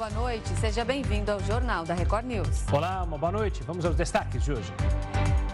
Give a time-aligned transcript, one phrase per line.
[0.00, 0.48] boa noite.
[0.58, 2.64] Seja bem-vindo ao Jornal da Record News.
[2.72, 3.62] Olá, uma boa noite.
[3.64, 4.72] Vamos aos destaques de hoje.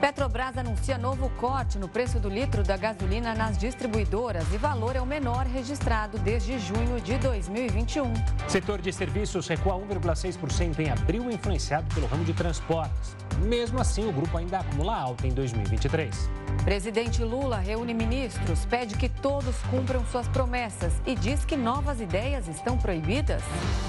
[0.00, 5.01] Petrobras anuncia novo corte no preço do litro da gasolina nas distribuidoras e valor é
[5.01, 8.05] o menor registrado desde junho de 2021.
[8.46, 13.17] Setor de serviços recua 1,6% em abril, influenciado pelo ramo de transportes.
[13.43, 16.30] Mesmo assim, o grupo ainda acumula alta em 2023.
[16.64, 22.48] Presidente Lula reúne ministros, pede que todos cumpram suas promessas e diz que novas ideias
[22.48, 23.43] estão proibidas.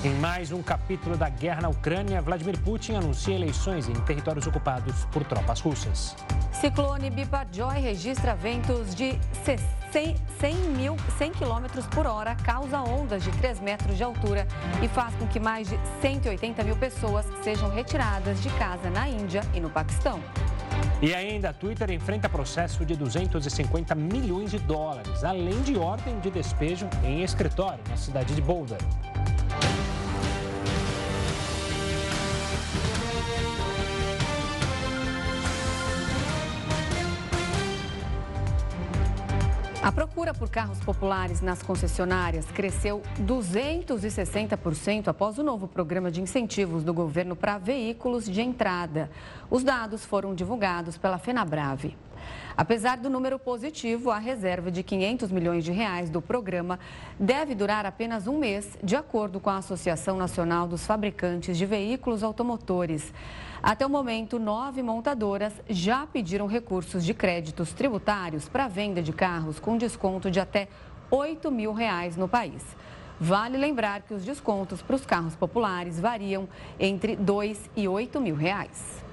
[0.04, 5.06] Em mais um capítulo da guerra na Ucrânia, Vladimir Putin anuncia eleições em territórios ocupados
[5.06, 6.16] por tropas russas.
[6.52, 9.58] Ciclone Biparjoy registra ventos de 100,
[9.92, 14.48] 100, mil, 100 km por hora, causa ondas de 3 metros de altura
[14.82, 19.42] e faz com que mais de 180 mil pessoas sejam retiradas de casa na Índia
[19.54, 20.22] e no Paquistão.
[21.02, 26.32] E ainda, a Twitter enfrenta processo de 250 milhões de dólares, além de ordem de
[26.32, 28.80] despejo em escritório na cidade de Boulder.
[39.88, 46.84] A procura por carros populares nas concessionárias cresceu 260% após o novo programa de incentivos
[46.84, 49.10] do governo para veículos de entrada.
[49.50, 51.96] Os dados foram divulgados pela Fenabrave.
[52.58, 56.78] Apesar do número positivo, a reserva de 500 milhões de reais do programa
[57.18, 62.24] deve durar apenas um mês, de acordo com a Associação Nacional dos Fabricantes de Veículos
[62.24, 63.14] Automotores.
[63.62, 69.60] Até o momento, nove montadoras já pediram recursos de créditos tributários para venda de carros
[69.60, 70.68] com desconto de até
[71.10, 72.64] 8 mil reais no país.
[73.20, 76.48] Vale lembrar que os descontos para os carros populares variam
[76.80, 79.04] entre 2 e 8 mil reais.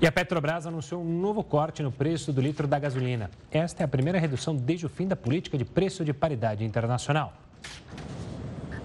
[0.00, 3.30] E a Petrobras anunciou um novo corte no preço do litro da gasolina.
[3.50, 7.32] Esta é a primeira redução desde o fim da política de preço de paridade internacional.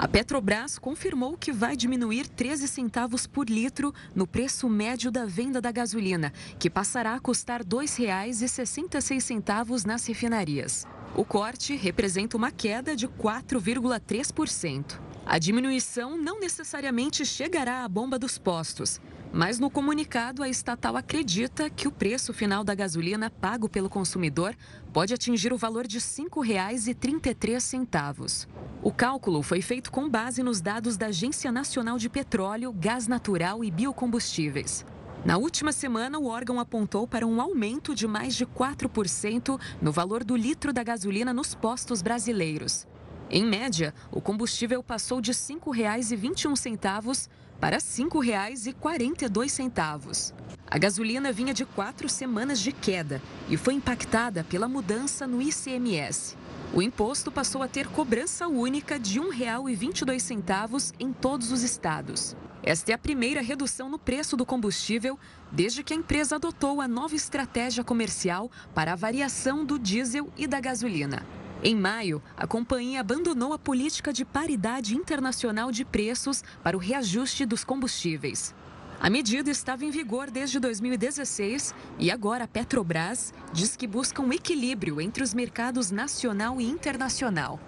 [0.02, 5.62] A Petrobras confirmou que vai diminuir 13 centavos por litro no preço médio da venda
[5.62, 10.88] da gasolina, que passará a custar R$ 2,66 nas refinarias.
[11.16, 15.11] O corte representa uma queda de 4,3%.
[15.32, 19.00] A diminuição não necessariamente chegará à bomba dos postos.
[19.32, 24.54] Mas no comunicado, a estatal acredita que o preço final da gasolina pago pelo consumidor
[24.92, 28.46] pode atingir o valor de R$ 5,33.
[28.84, 33.64] O cálculo foi feito com base nos dados da Agência Nacional de Petróleo, Gás Natural
[33.64, 34.86] e Biocombustíveis.
[35.24, 40.26] Na última semana, o órgão apontou para um aumento de mais de 4% no valor
[40.26, 42.86] do litro da gasolina nos postos brasileiros.
[43.34, 47.30] Em média, o combustível passou de R$ 5,21
[47.62, 50.34] para R$ 5,42.
[50.70, 56.36] A gasolina vinha de quatro semanas de queda e foi impactada pela mudança no ICMS.
[56.74, 62.36] O imposto passou a ter cobrança única de R$ 1,22 em todos os estados.
[62.62, 65.18] Esta é a primeira redução no preço do combustível
[65.50, 70.46] desde que a empresa adotou a nova estratégia comercial para a variação do diesel e
[70.46, 71.26] da gasolina.
[71.64, 77.46] Em maio, a companhia abandonou a política de paridade internacional de preços para o reajuste
[77.46, 78.56] dos combustíveis.
[79.00, 84.34] A medida estava em vigor desde 2016 e agora a Petrobras diz que busca um
[84.34, 87.60] equilíbrio entre os mercados nacional e internacional.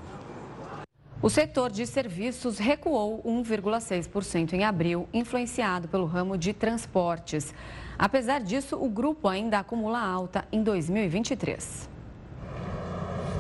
[1.22, 7.54] O setor de serviços recuou 1,6% em abril, influenciado pelo ramo de transportes.
[7.98, 11.93] Apesar disso, o grupo ainda acumula alta em 2023.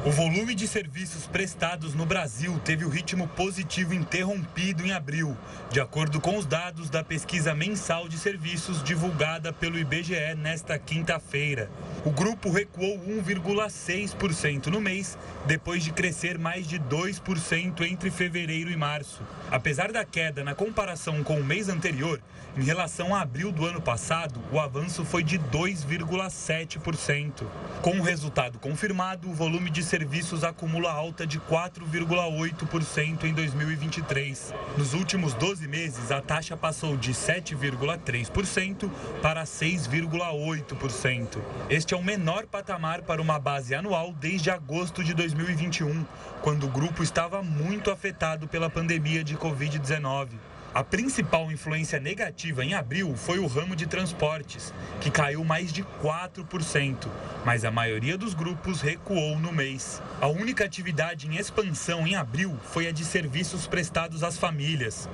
[0.05, 5.37] O volume de serviços prestados no Brasil teve o ritmo positivo interrompido em abril,
[5.71, 11.71] de acordo com os dados da pesquisa mensal de serviços divulgada pelo IBGE nesta quinta-feira.
[12.03, 18.75] O grupo recuou 1,6% no mês, depois de crescer mais de 2% entre fevereiro e
[18.75, 19.21] março.
[19.49, 22.19] Apesar da queda na comparação com o mês anterior,
[22.57, 27.47] em relação a abril do ano passado, o avanço foi de 2,7%.
[27.81, 34.51] Com o resultado confirmado, o volume de serviços acumula alta de 4,8% em 2023.
[34.75, 38.89] Nos últimos 12 meses, a taxa passou de 7,3%
[39.21, 41.37] para 6,8%.
[41.69, 46.03] Este é o menor patamar para uma base anual desde agosto de 2021,
[46.41, 50.29] quando o grupo estava muito afetado pela pandemia de Covid-19.
[50.73, 55.83] A principal influência negativa em abril foi o ramo de transportes, que caiu mais de
[56.01, 57.07] 4%,
[57.45, 60.01] mas a maioria dos grupos recuou no mês.
[60.19, 65.07] A única atividade em expansão em abril foi a de serviços prestados às famílias.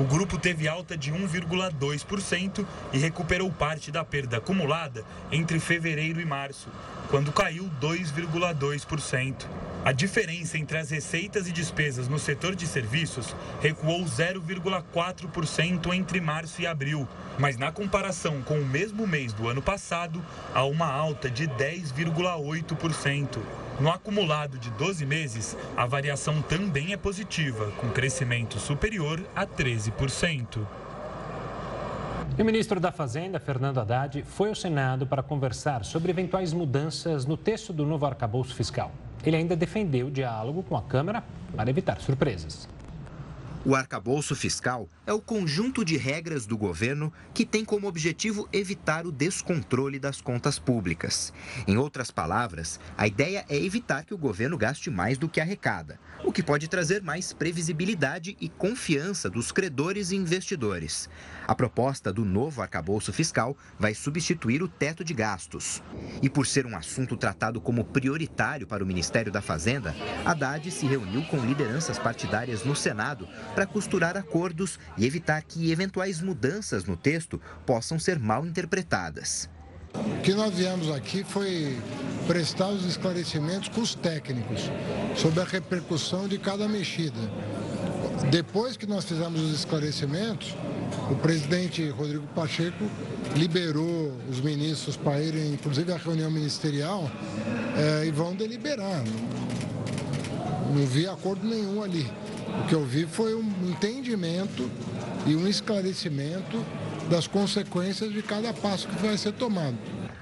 [0.00, 6.24] O grupo teve alta de 1,2% e recuperou parte da perda acumulada entre fevereiro e
[6.24, 6.68] março,
[7.10, 9.46] quando caiu 2,2%.
[9.84, 16.62] A diferença entre as receitas e despesas no setor de serviços recuou 0,4% entre março
[16.62, 17.06] e abril,
[17.38, 20.24] mas na comparação com o mesmo mês do ano passado,
[20.54, 23.38] há uma alta de 10,8%.
[23.78, 30.66] No acumulado de 12 meses, a variação também é positiva, com crescimento superior a 13%.
[32.36, 37.24] E o ministro da Fazenda, Fernando Haddad, foi ao Senado para conversar sobre eventuais mudanças
[37.24, 38.90] no texto do novo arcabouço fiscal.
[39.24, 41.22] Ele ainda defendeu o diálogo com a Câmara
[41.54, 42.68] para evitar surpresas.
[43.64, 49.06] O arcabouço fiscal é o conjunto de regras do governo que tem como objetivo evitar
[49.06, 51.32] o descontrole das contas públicas.
[51.66, 55.98] Em outras palavras, a ideia é evitar que o governo gaste mais do que arrecada,
[56.24, 61.08] o que pode trazer mais previsibilidade e confiança dos credores e investidores.
[61.46, 65.82] A proposta do novo arcabouço fiscal vai substituir o teto de gastos.
[66.22, 69.94] E por ser um assunto tratado como prioritário para o Ministério da Fazenda,
[70.24, 76.20] Haddad se reuniu com lideranças partidárias no Senado para costurar acordos e evitar que eventuais
[76.20, 79.53] mudanças no texto possam ser mal interpretadas.
[79.94, 81.78] O que nós viemos aqui foi
[82.26, 84.70] prestar os esclarecimentos com os técnicos
[85.16, 87.20] sobre a repercussão de cada mexida.
[88.30, 90.54] Depois que nós fizemos os esclarecimentos,
[91.10, 92.84] o presidente Rodrigo Pacheco
[93.36, 97.10] liberou os ministros para irem, inclusive, à reunião ministerial
[97.76, 99.02] é, e vão deliberar.
[99.04, 102.10] Não, não vi acordo nenhum ali.
[102.62, 104.70] O que eu vi foi um entendimento
[105.26, 106.64] e um esclarecimento
[107.08, 109.76] das consequências de cada passo que vai ser tomado.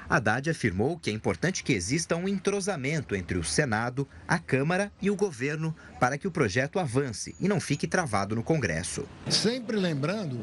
[0.08, 5.10] Haddad afirmou que é importante que exista um entrosamento entre o Senado, a Câmara e
[5.10, 9.06] o governo para que o projeto avance e não fique travado no Congresso.
[9.30, 10.38] Sempre lembrando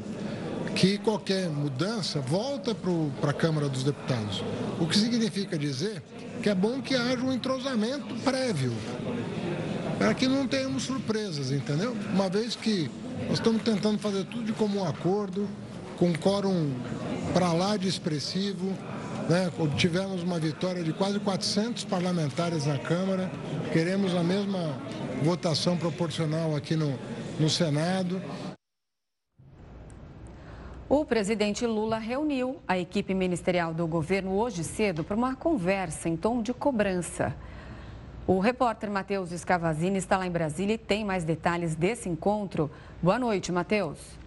[0.75, 4.44] que qualquer mudança volta para a Câmara dos Deputados.
[4.80, 6.01] O que significa dizer
[6.41, 8.74] que é bom que haja um entrosamento prévio,
[9.97, 11.95] para que não tenhamos surpresas, entendeu?
[12.13, 12.89] Uma vez que
[13.27, 15.47] nós estamos tentando fazer tudo de comum acordo,
[16.00, 16.74] com quórum
[17.34, 18.68] para lá de expressivo,
[19.30, 19.51] né?
[19.75, 23.30] Tivemos uma vitória de quase 400 parlamentares na Câmara.
[23.74, 24.78] Queremos a mesma
[25.22, 26.98] votação proporcional aqui no,
[27.38, 28.22] no Senado.
[30.88, 36.16] O presidente Lula reuniu a equipe ministerial do governo hoje cedo para uma conversa em
[36.16, 37.36] tom de cobrança.
[38.25, 42.72] O repórter Matheus Escavazini está lá em Brasília e tem mais detalhes desse encontro.
[43.04, 44.19] Boa noite, Matheus.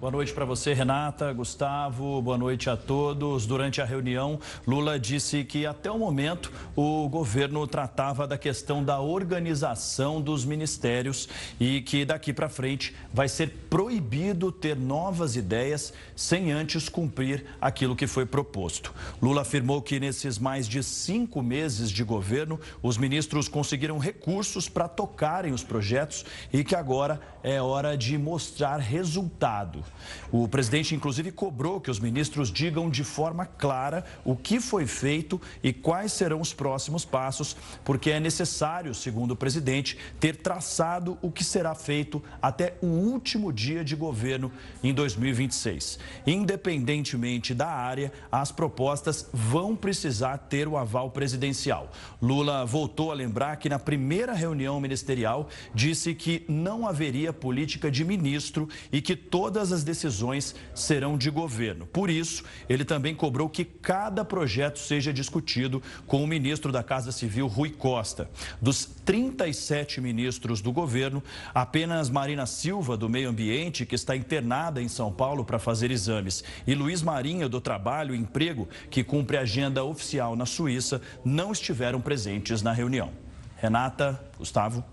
[0.00, 3.46] Boa noite para você, Renata, Gustavo, boa noite a todos.
[3.46, 9.00] Durante a reunião, Lula disse que até o momento o governo tratava da questão da
[9.00, 11.28] organização dos ministérios
[11.58, 17.96] e que daqui para frente vai ser proibido ter novas ideias sem antes cumprir aquilo
[17.96, 18.94] que foi proposto.
[19.20, 24.86] Lula afirmou que nesses mais de cinco meses de governo, os ministros conseguiram recursos para
[24.86, 29.87] tocarem os projetos e que agora é hora de mostrar resultado.
[30.30, 35.40] O presidente, inclusive, cobrou que os ministros digam de forma clara o que foi feito
[35.62, 41.30] e quais serão os próximos passos, porque é necessário, segundo o presidente, ter traçado o
[41.30, 44.52] que será feito até o último dia de governo
[44.82, 45.98] em 2026.
[46.26, 51.90] Independentemente da área, as propostas vão precisar ter o aval presidencial.
[52.20, 58.04] Lula voltou a lembrar que na primeira reunião ministerial disse que não haveria política de
[58.04, 61.86] ministro e que todas as decisões serão de governo.
[61.86, 67.12] Por isso, ele também cobrou que cada projeto seja discutido com o ministro da Casa
[67.12, 68.30] Civil, Rui Costa.
[68.60, 71.22] Dos 37 ministros do governo,
[71.54, 76.44] apenas Marina Silva, do Meio Ambiente, que está internada em São Paulo para fazer exames,
[76.66, 82.00] e Luiz Marinho, do Trabalho e Emprego, que cumpre agenda oficial na Suíça, não estiveram
[82.00, 83.10] presentes na reunião.
[83.56, 84.84] Renata, Gustavo.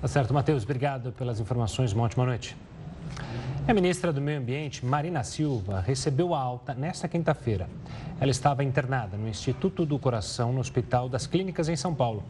[0.00, 0.64] Tá certo, Matheus.
[0.64, 1.92] Obrigado pelas informações.
[1.92, 2.54] Uma ótima noite.
[3.66, 7.66] A ministra do Meio Ambiente, Marina Silva, recebeu a alta nesta quinta-feira.
[8.20, 12.22] Ela estava internada no Instituto do Coração, no Hospital das Clínicas, em São Paulo.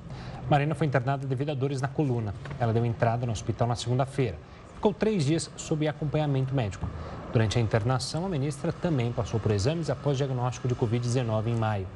[0.49, 2.33] Marina foi internada devido a dores na coluna.
[2.61, 4.37] Ela deu entrada no hospital na segunda-feira.
[4.77, 6.87] Ficou três dias sob acompanhamento médico.
[7.33, 11.87] Durante a internação, a ministra também passou por exames após diagnóstico de Covid-19 em maio.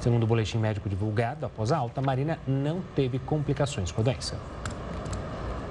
[0.00, 4.36] Segundo o boletim médico divulgado, após a alta, Marina não teve complicações com a doença.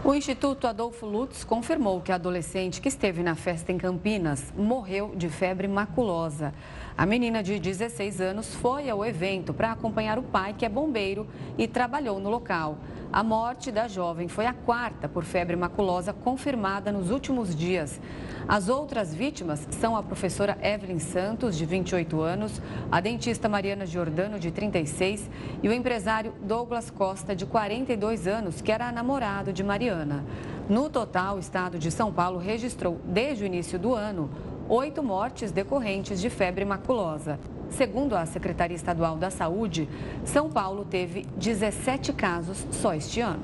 [0.07, 5.15] O Instituto Adolfo Lutz confirmou que a adolescente que esteve na festa em Campinas morreu
[5.15, 6.53] de febre maculosa.
[6.95, 11.27] A menina de 16 anos foi ao evento para acompanhar o pai, que é bombeiro,
[11.57, 12.77] e trabalhou no local.
[13.15, 17.97] A morte da jovem foi a quarta por febre maculosa confirmada nos últimos dias.
[18.45, 24.37] As outras vítimas são a professora Evelyn Santos, de 28 anos, a dentista Mariana Giordano,
[24.37, 25.29] de 36,
[25.63, 30.25] e o empresário Douglas Costa, de 42 anos, que era namorado de Mariana.
[30.67, 34.29] No total, o estado de São Paulo registrou, desde o início do ano,
[34.67, 37.39] oito mortes decorrentes de febre maculosa.
[37.69, 39.89] Segundo a Secretaria Estadual da Saúde,
[40.23, 43.43] São Paulo teve 17 casos só este ano.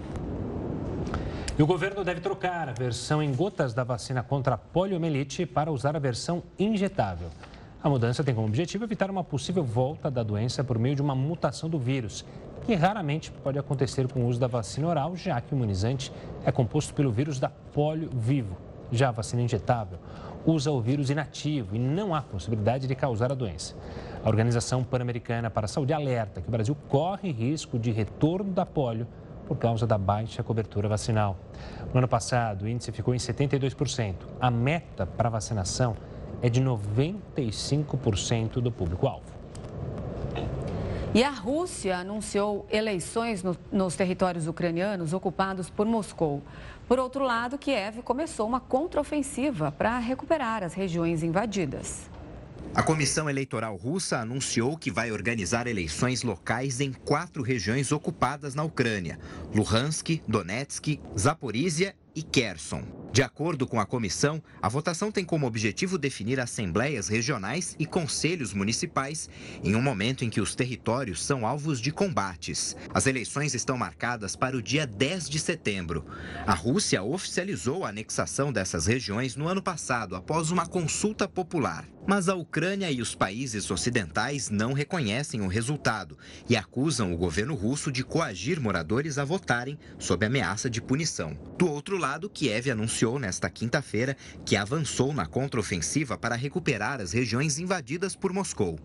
[1.58, 5.72] E o governo deve trocar a versão em gotas da vacina contra a poliomielite para
[5.72, 7.30] usar a versão injetável.
[7.84, 11.16] A mudança tem como objetivo evitar uma possível volta da doença por meio de uma
[11.16, 12.24] mutação do vírus,
[12.66, 16.12] que raramente pode acontecer com o uso da vacina oral, já que o imunizante
[16.46, 18.56] é composto pelo vírus da polio vivo.
[18.92, 20.00] Já a vacina injetável
[20.45, 23.75] usa o vírus inativo e não há possibilidade de causar a doença.
[24.24, 28.65] A Organização Pan-Americana para a Saúde alerta que o Brasil corre risco de retorno da
[28.65, 29.07] polio
[29.48, 31.38] por causa da baixa cobertura vacinal.
[31.93, 34.15] No ano passado, o índice ficou em 72%.
[34.39, 35.95] A meta para vacinação
[36.41, 39.31] é de 95% do público-alvo.
[41.13, 46.41] E a Rússia anunciou eleições no, nos territórios ucranianos ocupados por Moscou.
[46.91, 52.10] Por outro lado, Kiev começou uma contraofensiva para recuperar as regiões invadidas.
[52.75, 58.63] A Comissão Eleitoral Russa anunciou que vai organizar eleições locais em quatro regiões ocupadas na
[58.63, 59.17] Ucrânia:
[59.55, 62.84] Luhansk, Donetsk, Zaporizhia e Kherson.
[63.12, 68.53] De acordo com a comissão, a votação tem como objetivo definir assembleias regionais e conselhos
[68.53, 69.30] municipais
[69.62, 72.75] em um momento em que os territórios são alvos de combates.
[72.94, 76.06] As eleições estão marcadas para o dia 10 de setembro.
[76.48, 81.86] A Rússia oficializou a anexação dessas regiões no ano passado, após uma consulta popular.
[82.08, 86.18] Mas a Ucrânia e os países ocidentais não reconhecem o resultado
[86.50, 91.38] e acusam o governo russo de coagir moradores a votarem sob ameaça de punição.
[91.60, 97.60] Do outro lado, Kiev anunciou nesta quinta-feira que avançou na contraofensiva para recuperar as regiões
[97.60, 98.79] invadidas por Moscou.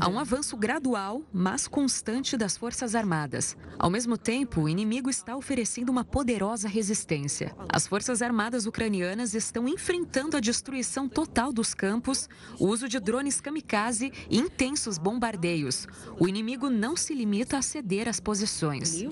[0.00, 3.56] Há um avanço gradual, mas constante das Forças Armadas.
[3.78, 7.54] Ao mesmo tempo, o inimigo está oferecendo uma poderosa resistência.
[7.68, 13.40] As Forças Armadas ucranianas estão enfrentando a destruição total dos campos, o uso de drones
[13.40, 15.86] kamikaze e intensos bombardeios.
[16.18, 19.04] O inimigo não se limita a ceder as posições.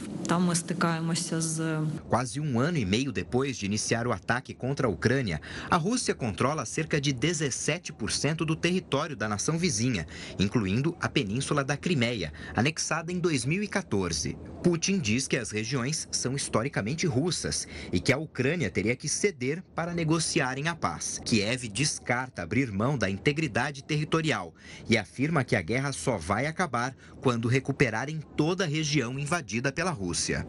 [2.08, 5.40] Quase um ano e meio depois de iniciar o ataque contra a Ucrânia,
[5.70, 10.06] a Rússia controla cerca de 17% do território da nação vizinha,
[10.38, 14.36] incluindo a península da Crimeia, anexada em 2014.
[14.62, 19.62] Putin diz que as regiões são historicamente russas e que a Ucrânia teria que ceder
[19.74, 21.20] para negociarem a paz.
[21.22, 24.54] Kiev descarta abrir mão da integridade territorial
[24.88, 29.90] e afirma que a guerra só vai acabar quando recuperarem toda a região invadida pela
[29.90, 30.46] Rússia.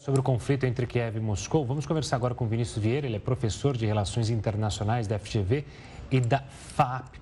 [0.00, 3.18] Sobre o conflito entre Kiev e Moscou, vamos conversar agora com Vinícius Vieira, ele é
[3.18, 5.62] professor de Relações Internacionais da FGV
[6.10, 7.16] e da FAP.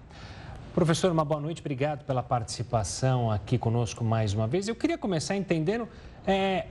[0.73, 4.69] Professor, uma boa noite, obrigado pela participação aqui conosco mais uma vez.
[4.69, 5.89] Eu queria começar entendendo
[6.25, 6.67] é,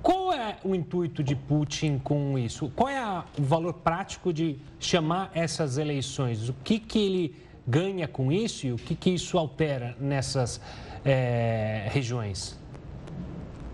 [0.00, 2.70] qual é o intuito de Putin com isso?
[2.76, 6.48] Qual é o valor prático de chamar essas eleições?
[6.48, 7.36] O que, que ele
[7.66, 10.60] ganha com isso e o que, que isso altera nessas
[11.04, 12.56] é, regiões?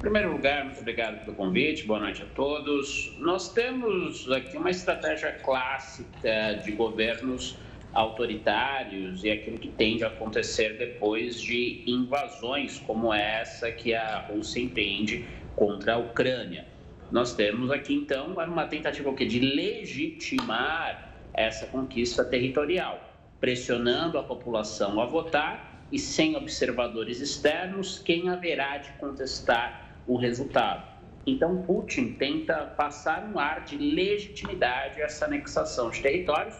[0.04, 3.16] Primeiro lugar, muito obrigado pelo convite, boa noite a todos.
[3.20, 7.58] Nós temos aqui uma estratégia clássica de governos
[7.90, 14.60] autoritários e aquilo que tende a acontecer depois de invasões como essa que a Rússia
[14.60, 16.66] empreende contra a Ucrânia.
[17.10, 23.02] Nós temos aqui, então, uma tentativa de legitimar essa conquista territorial,
[23.40, 30.94] pressionando a população a votar e sem observadores externos, quem haverá de contestar o resultado.
[31.26, 36.54] Então, Putin tenta passar um ar de legitimidade a essa anexação de territórios.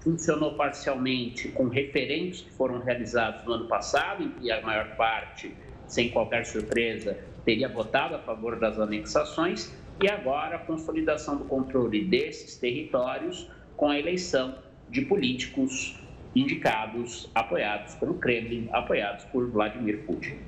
[0.00, 5.54] Funcionou parcialmente com referendos que foram realizados no ano passado, que a maior parte,
[5.86, 12.04] sem qualquer surpresa, teria votado a favor das anexações, e agora a consolidação do controle
[12.04, 14.54] desses territórios com a eleição
[14.88, 15.98] de políticos
[16.34, 20.38] indicados, apoiados pelo Kremlin, apoiados por Vladimir Putin.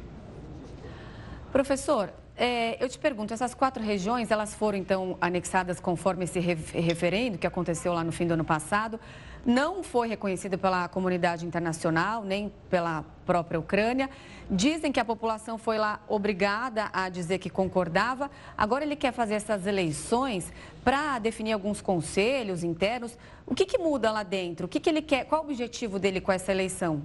[1.50, 7.37] Professor, é, eu te pergunto, essas quatro regiões, elas foram então anexadas conforme esse referendo
[7.37, 8.99] que aconteceu lá no fim do ano passado,
[9.45, 14.09] não foi reconhecido pela comunidade internacional, nem pela própria Ucrânia.
[14.51, 18.31] Dizem que a população foi lá obrigada a dizer que concordava.
[18.57, 20.53] Agora ele quer fazer essas eleições
[20.85, 23.19] para definir alguns conselhos internos.
[23.45, 24.67] O que, que muda lá dentro?
[24.67, 25.25] O que, que ele quer?
[25.25, 27.03] Qual o objetivo dele com essa eleição?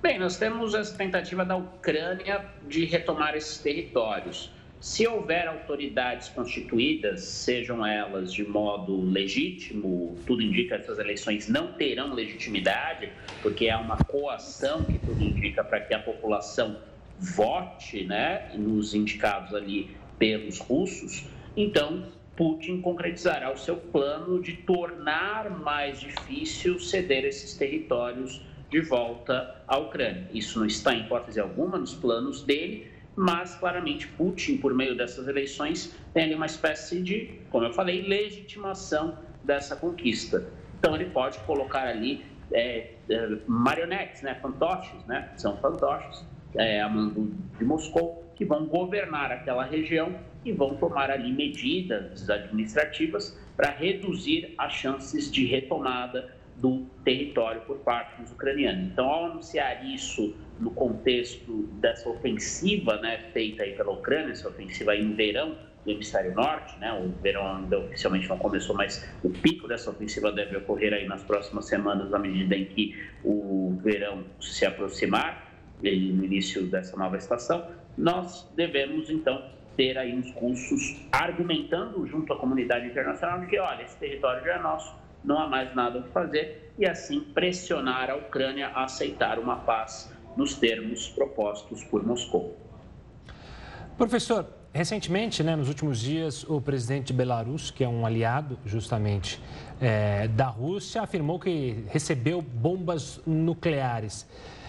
[0.00, 4.48] Bem, nós temos essa tentativa da Ucrânia de retomar esses territórios.
[4.80, 11.72] Se houver autoridades constituídas, sejam elas de modo legítimo, tudo indica que essas eleições não
[11.72, 13.10] terão legitimidade,
[13.42, 16.76] porque é uma coação que tudo indica para que a população
[17.18, 21.24] vote né, nos indicados ali pelos russos,
[21.56, 22.04] então
[22.36, 28.40] Putin concretizará o seu plano de tornar mais difícil ceder esses territórios
[28.70, 30.28] de volta à Ucrânia.
[30.32, 35.26] Isso não está em hipótese alguma nos planos dele, mas claramente Putin, por meio dessas
[35.26, 40.46] eleições, tem ali uma espécie de, como eu falei, legitimação dessa conquista.
[40.78, 46.24] Então ele pode colocar ali é, é, marionetes, né, fantoches, né, são fantoches,
[46.56, 52.30] é, a mando de Moscou, que vão governar aquela região e vão tomar ali medidas
[52.30, 58.88] administrativas para reduzir as chances de retomada do território por parte dos ucranianos.
[58.88, 64.92] Então, ao anunciar isso no contexto dessa ofensiva né, feita aí pela Ucrânia, essa ofensiva
[64.92, 69.30] aí no verão do hemisfério norte, né, o verão ainda oficialmente não começou, mas o
[69.30, 74.24] pico dessa ofensiva deve ocorrer aí nas próximas semanas, à medida em que o verão
[74.40, 75.46] se aproximar,
[75.80, 77.64] no início dessa nova estação,
[77.96, 79.40] nós devemos então
[79.76, 84.54] ter aí uns cursos argumentando junto à comunidade internacional de que, olha, esse território já
[84.54, 84.92] é nosso,
[85.24, 89.56] não há mais nada o que fazer, e assim pressionar a Ucrânia a aceitar uma
[89.56, 92.56] paz nos termos propostos por Moscou.
[93.96, 99.42] Professor, recentemente, né, nos últimos dias, o presidente de Belarus, que é um aliado justamente
[99.80, 104.24] é, da Rússia, afirmou que recebeu bombas nucleares.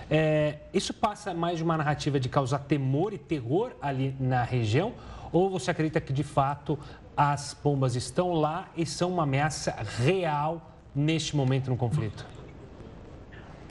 [0.09, 4.93] É, isso passa mais de uma narrativa de causar temor e terror ali na região?
[5.31, 6.79] Ou você acredita que de fato
[7.19, 12.25] as bombas estão lá e são uma ameaça real neste momento no conflito?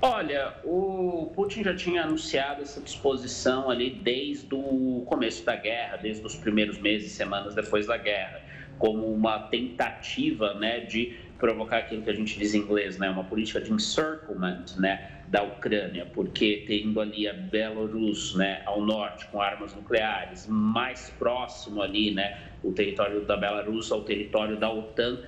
[0.02, 6.26] Olha, o Putin já tinha anunciado essa disposição ali desde o começo da guerra, desde
[6.26, 8.42] os primeiros meses, semanas depois da guerra,
[8.78, 13.24] como uma tentativa, né, de provocar aquilo que a gente diz em inglês, né, uma
[13.24, 19.40] política de encirclement, né, da Ucrânia, porque tendo ali a Belarus, né, ao norte com
[19.40, 25.18] armas nucleares, mais próximo ali, né, o território da Belarus ao território da OTAN,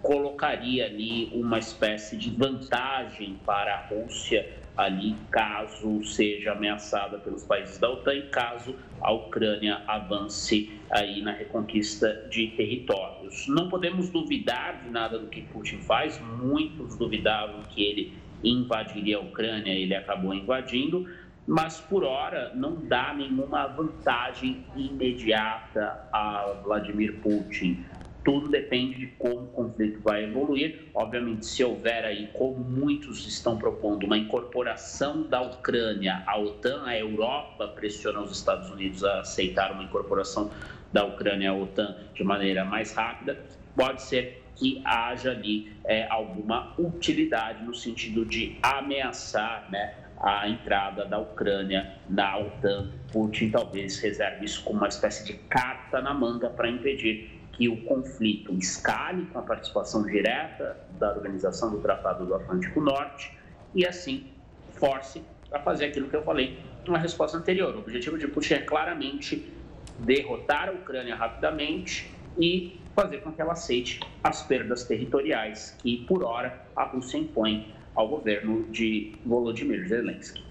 [0.00, 7.78] colocaria ali uma espécie de vantagem para a Rússia ali caso seja ameaçada pelos países
[7.78, 13.48] da OTAN e caso a Ucrânia avance aí na reconquista de territórios.
[13.48, 19.20] Não podemos duvidar de nada do que Putin faz, muitos duvidavam que ele invadiria a
[19.20, 21.06] Ucrânia, ele acabou invadindo,
[21.46, 27.84] mas por hora não dá nenhuma vantagem imediata a Vladimir Putin.
[28.24, 30.90] Tudo depende de como o conflito vai evoluir.
[30.92, 36.98] Obviamente, se houver aí, como muitos estão propondo, uma incorporação da Ucrânia à OTAN, a
[36.98, 40.50] Europa pressiona os Estados Unidos a aceitar uma incorporação
[40.92, 43.42] da Ucrânia à OTAN de maneira mais rápida,
[43.74, 51.04] pode ser que haja ali é, alguma utilidade no sentido de ameaçar né, a entrada
[51.04, 52.90] da Ucrânia na OTAN.
[53.12, 57.84] Putin talvez reserve isso como uma espécie de carta na manga para impedir que o
[57.84, 63.32] conflito escale com a participação direta da Organização do Tratado do Atlântico Norte
[63.74, 64.26] e assim
[64.72, 67.74] force a fazer aquilo que eu falei na resposta anterior.
[67.76, 69.52] O objetivo de Putin é claramente
[70.00, 76.24] derrotar a Ucrânia rapidamente e fazer com que ela aceite as perdas territoriais que, por
[76.24, 80.44] hora, a Rússia impõe ao governo de Volodymyr Zelensky.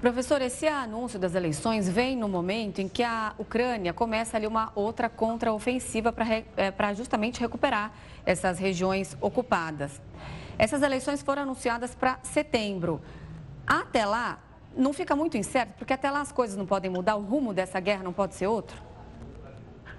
[0.00, 4.70] Professor, esse anúncio das eleições vem no momento em que a Ucrânia começa ali uma
[4.74, 6.26] outra contraofensiva para
[6.56, 7.92] é, justamente recuperar
[8.24, 10.00] essas regiões ocupadas.
[10.58, 13.00] Essas eleições foram anunciadas para setembro.
[13.66, 14.38] Até lá,
[14.76, 17.80] não fica muito incerto, porque até lá as coisas não podem mudar, o rumo dessa
[17.80, 18.85] guerra não pode ser outro?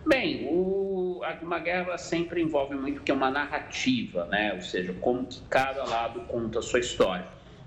[0.07, 4.53] Bem, o, uma guerra sempre envolve muito que é uma narrativa, né?
[4.53, 7.25] Ou seja, como que cada lado conta a sua história.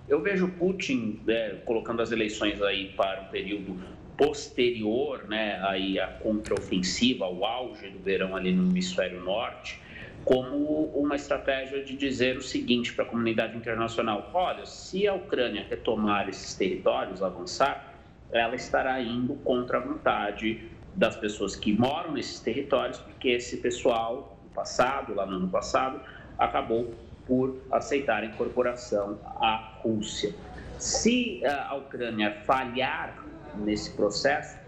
[0.08, 3.78] Eu vejo Putin né, colocando as eleições aí para um período
[4.16, 9.78] posterior, né, aí a contraofensiva, o auge do verão ali no hemisfério norte,
[10.24, 15.66] como uma estratégia de dizer o seguinte para a comunidade internacional: olha, se a Ucrânia
[15.68, 17.94] retomar esses territórios, avançar,
[18.32, 24.38] ela estará indo contra a vontade das pessoas que moram nesses territórios, porque esse pessoal,
[24.44, 26.00] no passado, lá no ano passado,
[26.38, 26.94] acabou
[27.26, 30.34] por aceitar a incorporação à Rússia.
[30.78, 33.24] Se a Ucrânia falhar
[33.54, 34.58] nesse processo,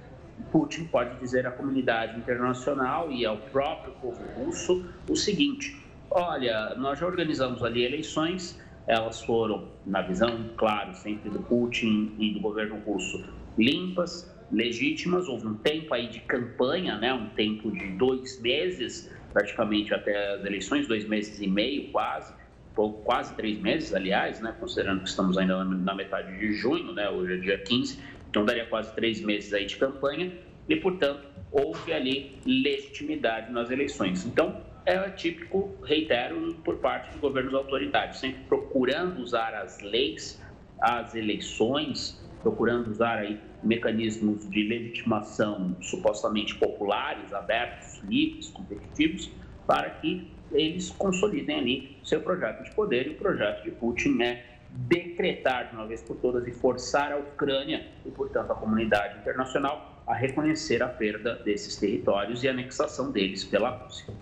[0.50, 5.76] Putin pode dizer à comunidade internacional e ao próprio povo russo o seguinte:
[6.11, 12.32] olha, nós já organizamos ali eleições, elas foram, na visão, claro, sempre do Putin e
[12.35, 13.24] do governo russo,
[13.56, 15.26] limpas, legítimas.
[15.26, 17.12] Houve um tempo aí de campanha, né?
[17.12, 22.32] um tempo de dois meses, praticamente até as eleições, dois meses e meio quase,
[22.74, 24.54] pouco, quase três meses, aliás, né?
[24.60, 27.08] considerando que estamos ainda na metade de junho, né?
[27.08, 30.32] hoje é dia 15, então daria quase três meses aí de campanha
[30.68, 34.24] e, portanto, houve ali legitimidade nas eleições.
[34.24, 40.42] Então, é típico, reitero, por parte dos governos autoritários, sempre procurando usar as leis,
[40.80, 49.31] as eleições, procurando usar aí mecanismos de legitimação supostamente populares, abertos, livres, competitivos,
[49.66, 53.07] para que eles consolidem ali seu projeto de poder.
[53.07, 57.16] E o projeto de Putin é decretar de uma vez por todas e forçar a
[57.16, 63.11] Ucrânia e, portanto, a comunidade internacional a reconhecer a perda desses territórios e a anexação
[63.12, 64.12] deles pela Rússia.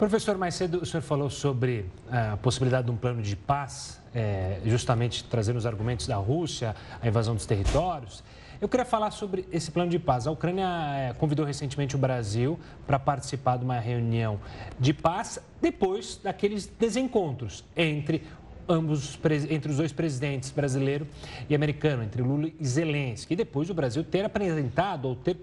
[0.00, 4.58] Professor, mais cedo o senhor falou sobre a possibilidade de um plano de paz, é,
[4.64, 8.24] justamente trazendo os argumentos da Rússia, a invasão dos territórios.
[8.62, 10.26] Eu queria falar sobre esse plano de paz.
[10.26, 14.40] A Ucrânia é, convidou recentemente o Brasil para participar de uma reunião
[14.78, 18.26] de paz depois daqueles desencontros entre
[18.66, 19.18] ambos
[19.50, 21.06] entre os dois presidentes brasileiro
[21.46, 23.34] e americano, entre Lula e Zelensky.
[23.34, 25.36] E depois o Brasil ter apresentado ou ter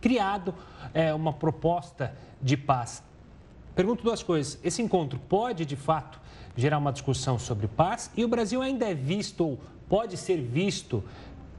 [0.00, 0.54] criado
[0.94, 3.07] é, uma proposta de paz.
[3.78, 4.58] Pergunto duas coisas.
[4.64, 6.20] Esse encontro pode, de fato,
[6.56, 8.10] gerar uma discussão sobre paz?
[8.16, 11.04] E o Brasil ainda é visto ou pode ser visto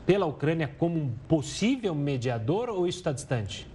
[0.05, 3.65] pela Ucrânia como um possível mediador ou isso está distante?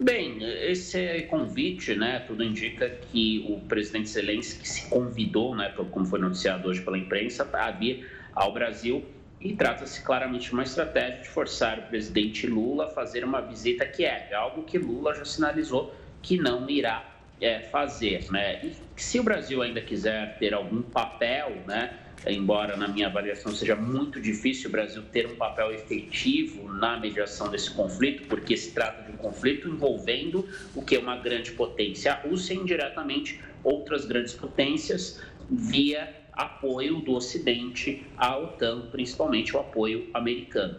[0.00, 6.20] Bem, esse convite, né, tudo indica que o presidente Zelensky se convidou, né, como foi
[6.20, 9.04] noticiado hoje pela imprensa, para vir ao Brasil
[9.38, 13.84] e trata-se claramente de uma estratégia de forçar o presidente Lula a fazer uma visita
[13.84, 18.30] que é algo que Lula já sinalizou que não irá é, fazer.
[18.30, 18.60] Né?
[18.64, 23.76] E se o Brasil ainda quiser ter algum papel, né, embora na minha avaliação seja
[23.76, 29.02] muito difícil o Brasil ter um papel efetivo na mediação desse conflito, porque se trata
[29.02, 34.04] de um conflito envolvendo o que é uma grande potência, a Rússia e indiretamente outras
[34.04, 35.20] grandes potências
[35.50, 40.78] via apoio do Ocidente à OTAN, principalmente o apoio americano.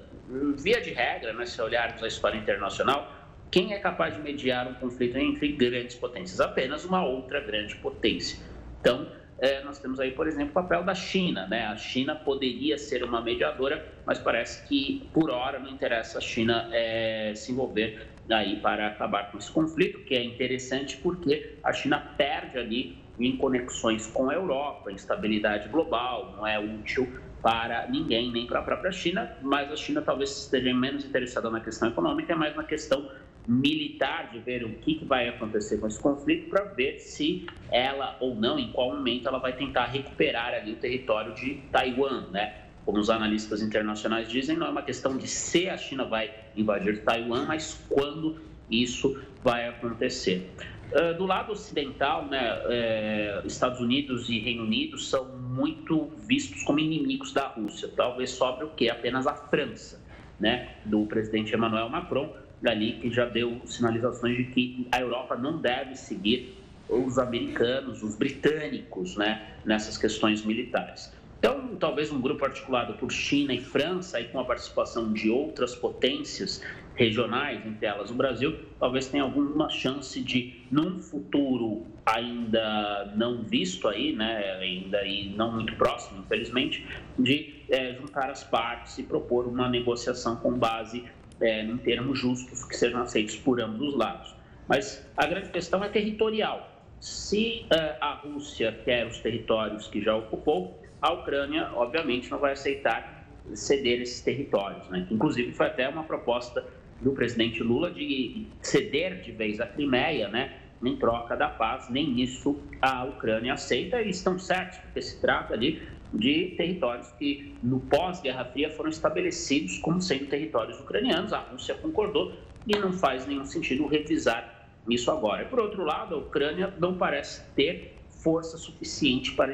[0.57, 3.18] Via de regra, né, se olharmos a história internacional,
[3.51, 6.39] quem é capaz de mediar um conflito entre grandes potências?
[6.39, 8.39] Apenas uma outra grande potência.
[8.79, 9.07] Então,
[9.39, 11.47] é, nós temos aí, por exemplo, o papel da China.
[11.47, 11.65] Né?
[11.65, 16.69] A China poderia ser uma mediadora, mas parece que, por hora, não interessa a China
[16.71, 21.97] é, se envolver aí para acabar com esse conflito, que é interessante porque a China
[22.15, 28.45] perde ali em conexões com a Europa, instabilidade global, não é útil para ninguém, nem
[28.45, 32.35] para a própria China, mas a China talvez esteja menos interessada na questão econômica, é
[32.35, 33.09] mais na questão
[33.49, 38.15] militar de ver o que, que vai acontecer com esse conflito para ver se ela
[38.19, 42.65] ou não, em qual momento ela vai tentar recuperar ali o território de Taiwan, né?
[42.85, 47.03] Como os analistas internacionais dizem, não é uma questão de se a China vai invadir
[47.03, 50.51] Taiwan, mas quando isso vai acontecer.
[50.91, 56.79] Uh, do lado ocidental, né, é, Estados Unidos e Reino Unido são muito vistos como
[56.79, 57.89] inimigos da Rússia.
[57.95, 58.89] Talvez sobre o que?
[58.89, 60.03] Apenas a França,
[60.39, 65.57] né, do presidente Emmanuel Macron, dali que já deu sinalizações de que a Europa não
[65.57, 66.57] deve seguir
[66.89, 71.13] os americanos, os britânicos, né, nessas questões militares.
[71.37, 75.73] Então, talvez um grupo articulado por China e França, e com a participação de outras
[75.73, 76.61] potências
[76.95, 83.87] regionais, entre elas o Brasil, talvez tenha alguma chance de, num futuro ainda não visto
[83.87, 86.85] aí, né, ainda aí não muito próximo, infelizmente,
[87.17, 91.05] de é, juntar as partes e propor uma negociação com base
[91.41, 94.35] é, em termos justos que sejam aceitos por ambos os lados.
[94.67, 96.69] Mas a grande questão é territorial.
[96.99, 102.51] Se uh, a Rússia quer os territórios que já ocupou, a Ucrânia, obviamente, não vai
[102.51, 104.87] aceitar ceder esses territórios.
[104.89, 105.07] Né?
[105.09, 106.63] Inclusive, foi até uma proposta
[107.01, 110.59] do presidente Lula de ceder de vez a Crimeia, né?
[110.83, 111.89] em troca da paz.
[111.89, 115.81] Nem isso a Ucrânia aceita e estão certos, porque se trata ali
[116.13, 121.33] de territórios que, no pós-Guerra Fria, foram estabelecidos como sendo territórios ucranianos.
[121.33, 122.33] A Rússia concordou
[122.65, 125.45] e não faz nenhum sentido revisar isso agora.
[125.45, 129.53] Por outro lado, a Ucrânia não parece ter força suficiente para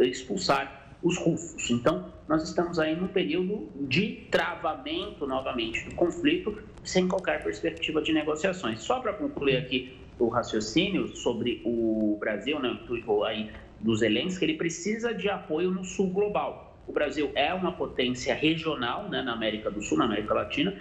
[0.00, 1.70] expulsar os russos.
[1.70, 8.12] Então, nós estamos aí num período de travamento novamente do conflito, sem qualquer perspectiva de
[8.12, 8.80] negociações.
[8.80, 12.78] Só para concluir aqui o raciocínio sobre o Brasil, né,
[13.26, 13.50] aí
[13.86, 16.82] do Zelensky, ele precisa de apoio no sul global.
[16.88, 20.76] O Brasil é uma potência regional né, na América do Sul, na América Latina,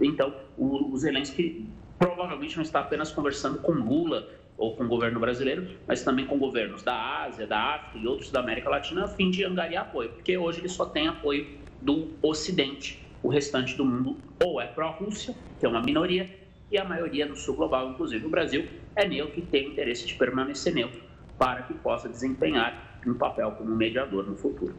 [0.00, 5.18] então o, o Zelensky provavelmente não está apenas conversando com Lula ou com o governo
[5.18, 9.08] brasileiro, mas também com governos da Ásia, da África e outros da América Latina, a
[9.08, 13.04] fim de angariar apoio, porque hoje ele só tem apoio do Ocidente.
[13.20, 16.30] O restante do mundo ou é pró-Rússia, que é uma minoria,
[16.70, 20.14] e a maioria do sul global, inclusive o Brasil, é neutro e tem interesse de
[20.14, 24.74] permanecer neutro para que possa desempenhar um papel como mediador no futuro.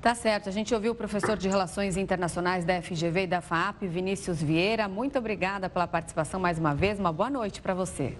[0.00, 0.48] Tá certo.
[0.48, 4.88] A gente ouviu o professor de Relações Internacionais da FGV e da FAP, Vinícius Vieira.
[4.88, 6.98] Muito obrigada pela participação mais uma vez.
[6.98, 8.16] Uma boa noite para você.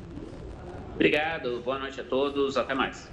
[0.95, 1.61] Obrigado.
[1.65, 2.57] Boa noite a todos.
[2.57, 3.11] Até mais.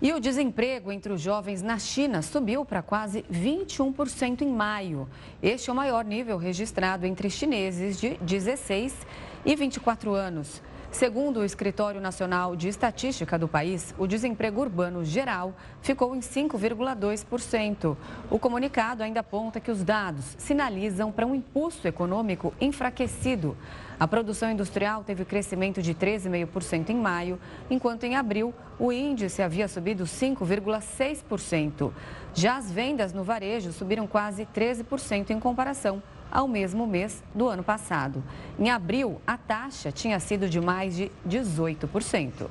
[0.00, 5.08] E o desemprego entre os jovens na China subiu para quase 21% em maio.
[5.42, 8.96] Este é o maior nível registrado entre chineses de 16
[9.44, 10.62] e 24 anos.
[10.98, 17.96] Segundo o Escritório Nacional de Estatística do país, o desemprego urbano geral ficou em 5,2%.
[18.28, 23.56] O comunicado ainda aponta que os dados sinalizam para um impulso econômico enfraquecido.
[23.96, 27.38] A produção industrial teve crescimento de 13,5% em maio,
[27.70, 31.92] enquanto em abril o índice havia subido 5,6%.
[32.34, 37.62] Já as vendas no varejo subiram quase 13% em comparação ao mesmo mês do ano
[37.62, 38.22] passado.
[38.58, 42.48] Em abril, a taxa tinha sido de mais de 18%.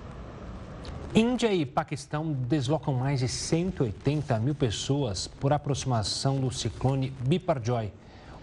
[1.15, 7.91] Índia e Paquistão deslocam mais de 180 mil pessoas por aproximação do ciclone Biparjoy.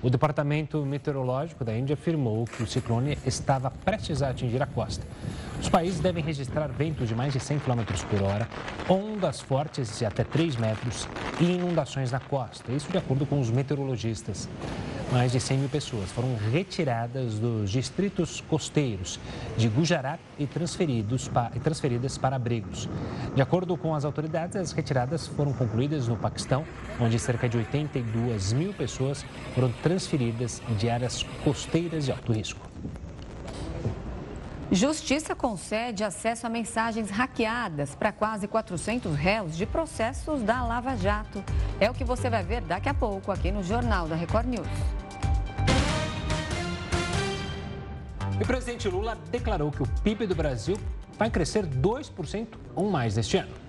[0.02, 5.06] O Departamento Meteorológico da Índia afirmou que o ciclone estava prestes a atingir a costa.
[5.64, 8.46] Os países devem registrar ventos de mais de 100 km por hora,
[8.86, 11.08] ondas fortes de até 3 metros
[11.40, 12.70] e inundações na costa.
[12.70, 14.46] Isso de acordo com os meteorologistas.
[15.10, 19.18] Mais de 100 mil pessoas foram retiradas dos distritos costeiros
[19.56, 22.86] de Gujarat e, transferidos e transferidas para abrigos.
[23.34, 26.62] De acordo com as autoridades, as retiradas foram concluídas no Paquistão,
[27.00, 29.24] onde cerca de 82 mil pessoas
[29.54, 32.73] foram transferidas de áreas costeiras de alto risco.
[34.72, 41.44] Justiça concede acesso a mensagens hackeadas para quase 400 réus de processos da Lava Jato.
[41.78, 44.66] É o que você vai ver daqui a pouco aqui no Jornal da Record News.
[48.40, 50.76] O presidente Lula declarou que o PIB do Brasil
[51.16, 53.63] vai crescer 2% ou mais neste ano.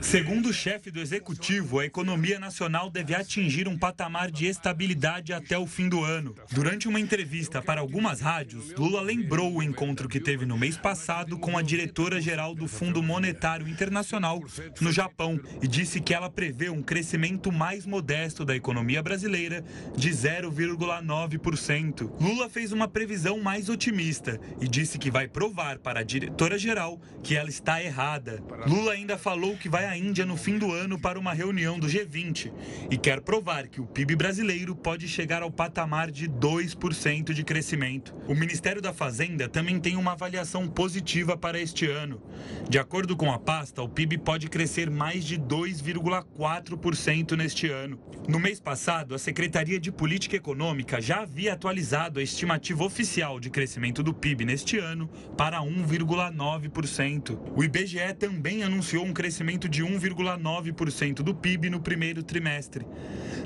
[0.00, 5.58] Segundo o chefe do executivo, a economia nacional deve atingir um patamar de estabilidade até
[5.58, 6.34] o fim do ano.
[6.52, 11.38] Durante uma entrevista para algumas rádios, Lula lembrou o encontro que teve no mês passado
[11.38, 14.42] com a diretora-geral do Fundo Monetário Internacional
[14.80, 19.64] no Japão e disse que ela prevê um crescimento mais modesto da economia brasileira
[19.96, 22.10] de 0,9%.
[22.20, 27.34] Lula fez uma previsão mais otimista e disse que vai provar para a diretora-geral que
[27.34, 28.42] ela está errada.
[28.66, 31.86] Lula ainda falou que vai à Índia no fim do ano para uma reunião do
[31.86, 32.52] G20
[32.90, 38.14] e quer provar que o PIB brasileiro pode chegar ao patamar de 2% de crescimento.
[38.26, 42.20] O Ministério da Fazenda também tem uma avaliação positiva para este ano.
[42.68, 47.98] De acordo com a pasta, o PIB pode crescer mais de 2,4% neste ano.
[48.28, 53.50] No mês passado, a Secretaria de Política Econômica já havia atualizado a estimativa oficial de
[53.50, 57.38] crescimento do PIB neste ano para 1,9%.
[57.54, 62.86] O IBGE também anunciou um crescimento de de 1,9% do PIB no primeiro trimestre,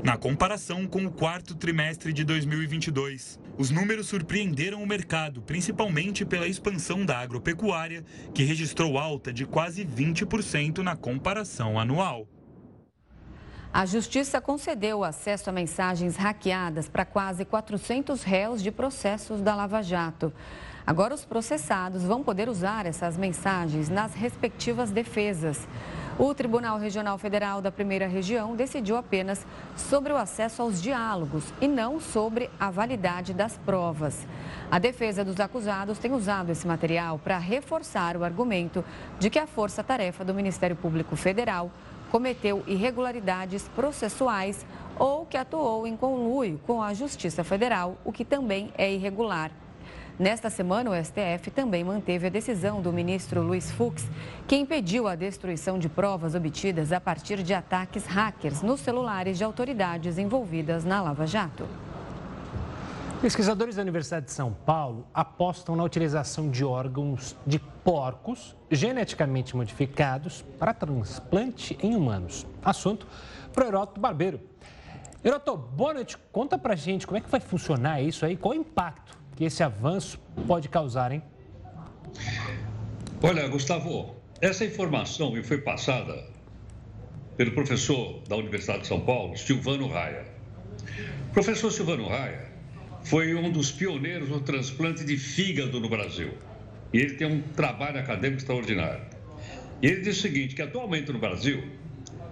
[0.04, 3.40] na comparação com o quarto trimestre de 2022.
[3.58, 9.84] Os números surpreenderam o mercado, principalmente pela expansão da agropecuária, que registrou alta de quase
[9.84, 12.28] 20% na comparação anual.
[13.72, 19.82] A Justiça concedeu acesso a mensagens hackeadas para quase 400 réus de processos da Lava
[19.82, 20.32] Jato.
[20.86, 25.68] Agora, os processados vão poder usar essas mensagens nas respectivas defesas.
[26.22, 31.66] O Tribunal Regional Federal da Primeira Região decidiu apenas sobre o acesso aos diálogos e
[31.66, 34.26] não sobre a validade das provas.
[34.70, 38.84] A defesa dos acusados tem usado esse material para reforçar o argumento
[39.18, 41.70] de que a força-tarefa do Ministério Público Federal
[42.10, 44.66] cometeu irregularidades processuais
[44.98, 49.50] ou que atuou em conluio com a Justiça Federal, o que também é irregular.
[50.20, 54.06] Nesta semana, o STF também manteve a decisão do ministro Luiz Fux,
[54.46, 59.44] que impediu a destruição de provas obtidas a partir de ataques hackers nos celulares de
[59.44, 61.66] autoridades envolvidas na Lava Jato.
[63.22, 70.44] Pesquisadores da Universidade de São Paulo apostam na utilização de órgãos de porcos geneticamente modificados
[70.58, 72.46] para transplante em humanos.
[72.62, 73.06] Assunto
[73.54, 74.38] para o Heroto Barbeiro.
[75.24, 76.18] Heroto, boa noite.
[76.30, 79.62] Conta pra gente como é que vai funcionar isso aí, qual o impacto que esse
[79.62, 81.22] avanço pode causar, hein?
[83.22, 86.26] Olha, Gustavo, essa informação me foi passada
[87.38, 90.26] pelo professor da Universidade de São Paulo, Silvano Raia.
[91.30, 92.50] O professor Silvano Raia
[93.02, 96.34] foi um dos pioneiros no transplante de fígado no Brasil.
[96.92, 99.06] e ele tem um trabalho acadêmico extraordinário.
[99.80, 101.64] E ele diz o seguinte, que atualmente no Brasil,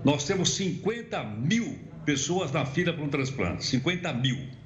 [0.04, 4.57] nós temos 50 mil pessoas na fila para um transplante, 50 mil.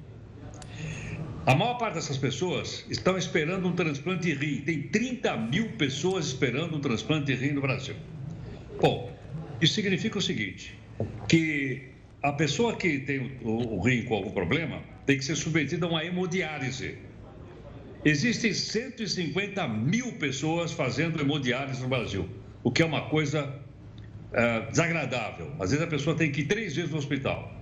[1.45, 4.61] A maior parte dessas pessoas estão esperando um transplante de rim.
[4.61, 7.97] Tem 30 mil pessoas esperando um transplante de rim no Brasil.
[8.81, 9.13] Bom,
[9.61, 10.79] isso significa o seguinte,
[11.29, 11.89] que
[12.23, 16.05] a pessoa que tem o, rim com algum problema tem que ser submetida a uma
[16.05, 16.97] hemodiálise.
[18.05, 22.29] Existem 150 mil pessoas fazendo hemodiálise no Brasil,
[22.63, 23.53] o que é uma coisa
[24.31, 25.51] uh, desagradável.
[25.59, 27.53] Às vezes a pessoa tem que ir três vezes no hospital.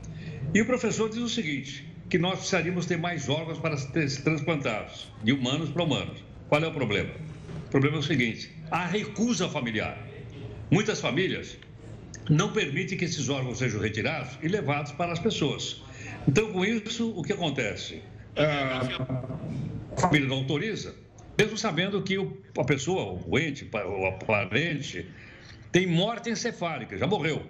[0.54, 5.06] E o professor diz o seguinte, que nós precisaríamos ter mais órgãos para ser transplantados,
[5.22, 6.24] de humanos para humanos.
[6.48, 7.14] Qual é o problema?
[7.66, 9.96] O problema é o seguinte, a recusa familiar.
[10.72, 11.56] Muitas famílias
[12.28, 15.82] não permitem que esses órgãos sejam retirados e levados para as pessoas.
[16.26, 18.02] Então, com isso, o que acontece?
[18.36, 20.94] a família não autoriza,
[21.36, 22.16] mesmo sabendo que
[22.58, 25.06] a pessoa, o ente, o parente,
[25.70, 27.42] tem morte encefálica, já morreu.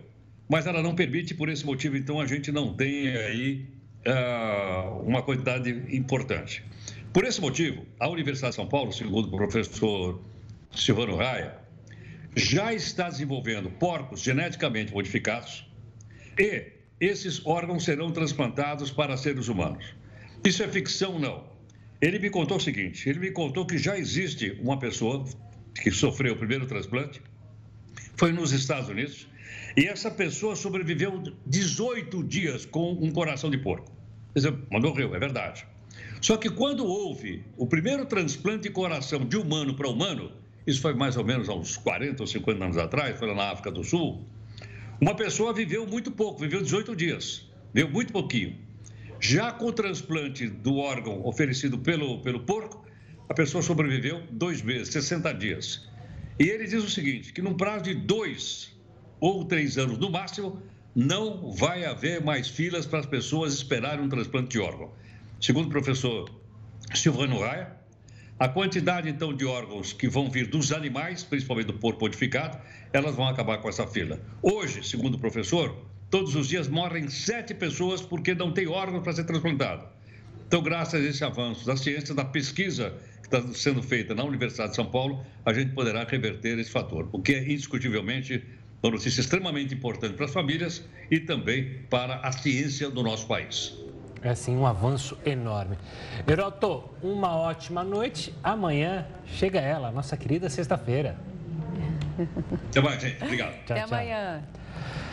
[0.49, 5.23] Mas ela não permite, por esse motivo, então, a gente não tem aí uh, uma
[5.23, 6.65] quantidade importante.
[7.13, 10.23] Por esse motivo, a Universidade de São Paulo, segundo o professor
[10.73, 11.59] Silvano Raia,
[12.37, 15.67] já está desenvolvendo porcos geneticamente modificados
[16.39, 16.67] e
[17.01, 19.85] esses órgãos serão transplantados para seres humanos.
[20.45, 21.51] Isso é ficção, não.
[22.01, 25.25] Ele me contou o seguinte: ele me contou que já existe uma pessoa
[25.83, 27.21] que sofreu o primeiro transplante,
[28.17, 29.27] foi nos Estados Unidos,
[29.77, 33.91] e essa pessoa sobreviveu 18 dias com um coração de porco.
[34.33, 35.67] Quer dizer, mas morreu, é verdade.
[36.21, 40.33] Só que quando houve o primeiro transplante de coração de humano para humano,
[40.67, 43.51] isso foi mais ou menos há uns 40 ou 50 anos atrás, foi lá na
[43.51, 44.25] África do Sul,
[45.01, 48.57] uma pessoa viveu muito pouco, viveu 18 dias, viveu muito pouquinho.
[49.19, 52.85] Já com o transplante do órgão oferecido pelo, pelo porco,
[53.29, 55.89] a pessoa sobreviveu dois meses, 60 dias.
[56.39, 58.73] E ele diz o seguinte: que num prazo de dois
[59.21, 60.61] ou três anos no máximo,
[60.95, 64.91] não vai haver mais filas para as pessoas esperarem um transplante de órgão.
[65.41, 66.29] Segundo o professor
[66.95, 67.77] Silvano Raia,
[68.39, 72.59] a quantidade então de órgãos que vão vir dos animais, principalmente do porco modificado,
[72.93, 74.19] elas vão acabar com essa fila.
[74.43, 75.77] Hoje, segundo o professor,
[76.11, 79.87] Todos os dias morrem sete pessoas porque não tem órgão para ser transplantado.
[80.45, 84.71] Então, graças a esse avanço da ciência, da pesquisa que está sendo feita na Universidade
[84.71, 88.43] de São Paulo, a gente poderá reverter esse fator, o que é indiscutivelmente
[88.83, 93.77] uma notícia extremamente importante para as famílias e também para a ciência do nosso país.
[94.23, 95.79] É sim um avanço enorme.
[96.29, 98.35] Heroto, uma ótima noite.
[98.43, 101.17] Amanhã chega ela, nossa querida sexta-feira.
[102.69, 103.23] Até mais, gente.
[103.23, 103.53] Obrigado.
[103.65, 103.95] Tchau, Até tchau.
[103.99, 104.43] amanhã.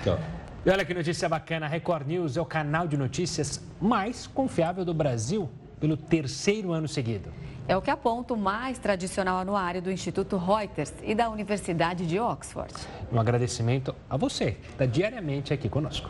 [0.04, 0.20] Tchau.
[0.66, 4.84] E olha que notícia bacana, a Record News é o canal de notícias mais confiável
[4.84, 5.50] do Brasil
[5.80, 7.32] pelo terceiro ano seguido.
[7.70, 12.18] É o que aponta o mais tradicional anuário do Instituto Reuters e da Universidade de
[12.18, 12.74] Oxford.
[13.12, 16.10] Um agradecimento a você, que está diariamente aqui conosco.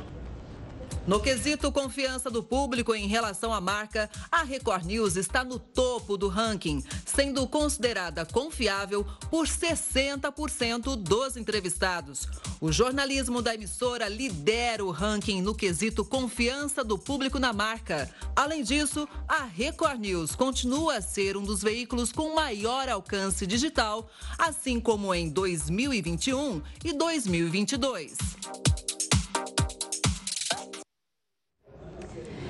[1.08, 6.18] No quesito confiança do público em relação à marca, a Record News está no topo
[6.18, 12.28] do ranking, sendo considerada confiável por 60% dos entrevistados.
[12.60, 18.14] O jornalismo da emissora lidera o ranking no quesito confiança do público na marca.
[18.36, 24.10] Além disso, a Record News continua a ser um dos veículos com maior alcance digital,
[24.38, 28.18] assim como em 2021 e 2022.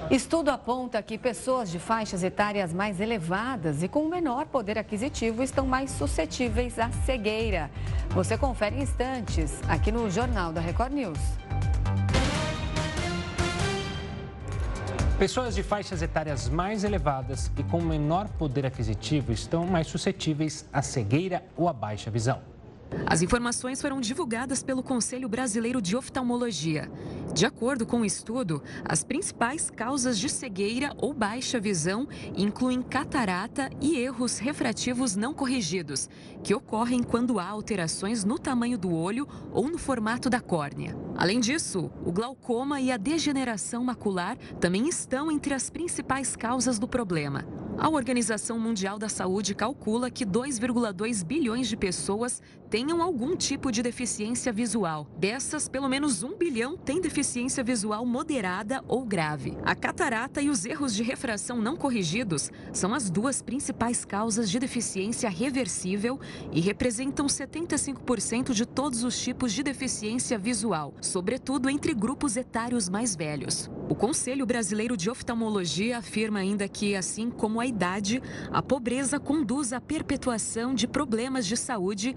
[0.10, 5.68] Estudo aponta que pessoas de faixas etárias mais elevadas e com menor poder aquisitivo estão
[5.68, 7.70] mais suscetíveis à cegueira.
[8.12, 11.20] Você confere em instantes aqui no Jornal da Record News.
[15.20, 20.82] Pessoas de faixas etárias mais elevadas e com menor poder aquisitivo estão mais suscetíveis à
[20.82, 22.42] cegueira ou à baixa visão.
[23.06, 26.92] As informações foram divulgadas pelo Conselho Brasileiro de Oftalmologia.
[27.34, 33.70] De acordo com o estudo, as principais causas de cegueira ou baixa visão incluem catarata
[33.80, 36.10] e erros refrativos não corrigidos,
[36.44, 40.96] que ocorrem quando há alterações no tamanho do olho ou no formato da córnea.
[41.16, 46.88] Além disso, o glaucoma e a degeneração macular também estão entre as principais causas do
[46.88, 47.46] problema.
[47.78, 52.42] A Organização Mundial da Saúde calcula que 2,2 bilhões de pessoas
[52.78, 55.08] tenham algum tipo de deficiência visual.
[55.18, 59.58] Dessas, pelo menos um bilhão tem deficiência visual moderada ou grave.
[59.66, 64.60] A catarata e os erros de refração não corrigidos são as duas principais causas de
[64.60, 66.20] deficiência reversível
[66.52, 73.16] e representam 75% de todos os tipos de deficiência visual, sobretudo entre grupos etários mais
[73.16, 73.72] velhos.
[73.90, 78.22] O Conselho Brasileiro de Oftalmologia afirma ainda que, assim como a idade,
[78.52, 82.16] a pobreza conduz à perpetuação de problemas de saúde,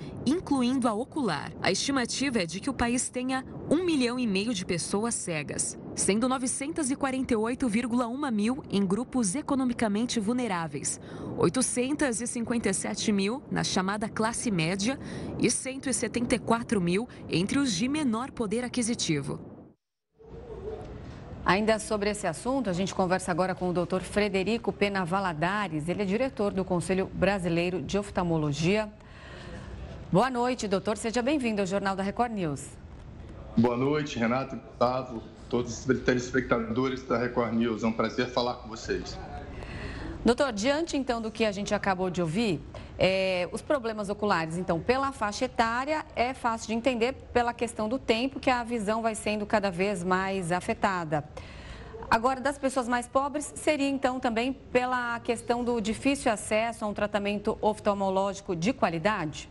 [0.51, 1.53] incluindo a ocular.
[1.63, 5.79] A estimativa é de que o país tenha um milhão e meio de pessoas cegas,
[5.95, 11.01] sendo 948,1 mil em grupos economicamente vulneráveis,
[11.39, 14.99] 857 mil na chamada classe média
[15.39, 19.39] e 174 mil entre os de menor poder aquisitivo.
[21.47, 24.01] Ainda sobre esse assunto, a gente conversa agora com o Dr.
[24.01, 25.89] Frederico Pena Valadares.
[25.89, 28.93] Ele é diretor do Conselho Brasileiro de Oftalmologia.
[30.13, 30.97] Boa noite, doutor.
[30.97, 32.67] Seja bem-vindo ao Jornal da Record News.
[33.57, 37.85] Boa noite, Renato, Gustavo, todos os telespectadores da Record News.
[37.85, 39.17] É um prazer falar com vocês.
[40.25, 42.61] Doutor, diante então do que a gente acabou de ouvir,
[42.99, 47.97] é, os problemas oculares, então, pela faixa etária, é fácil de entender pela questão do
[47.97, 51.23] tempo que a visão vai sendo cada vez mais afetada.
[52.11, 56.95] Agora, das pessoas mais pobres, seria então também pela questão do difícil acesso a um
[56.95, 59.49] tratamento oftalmológico de qualidade?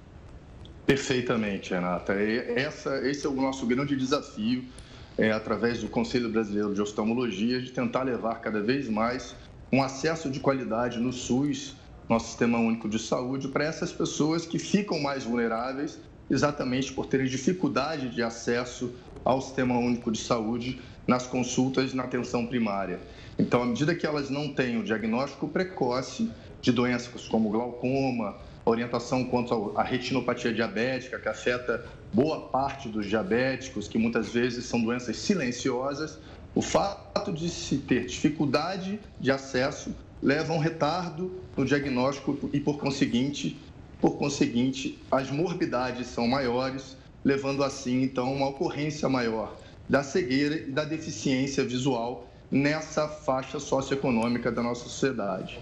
[0.89, 2.13] Perfeitamente, Renata.
[2.13, 4.63] Essa, esse é o nosso grande desafio,
[5.19, 9.35] é, através do Conselho Brasileiro de Oftalmologia, de tentar levar cada vez mais
[9.71, 11.75] um acesso de qualidade no SUS,
[12.09, 17.27] nosso Sistema Único de Saúde, para essas pessoas que ficam mais vulneráveis, exatamente por terem
[17.27, 18.91] dificuldade de acesso
[19.23, 22.99] ao Sistema Único de Saúde nas consultas na atenção primária.
[23.37, 29.23] Então, à medida que elas não têm o diagnóstico precoce de doenças como glaucoma, orientação
[29.25, 35.17] quanto à retinopatia diabética, que afeta boa parte dos diabéticos, que muitas vezes são doenças
[35.17, 36.19] silenciosas,
[36.55, 42.59] o fato de se ter dificuldade de acesso leva a um retardo no diagnóstico e,
[42.59, 43.59] por conseguinte,
[44.01, 49.55] por conseguinte, as morbidades são maiores, levando assim, então, uma ocorrência maior
[49.87, 55.59] da cegueira e da deficiência visual nessa faixa socioeconômica da nossa sociedade.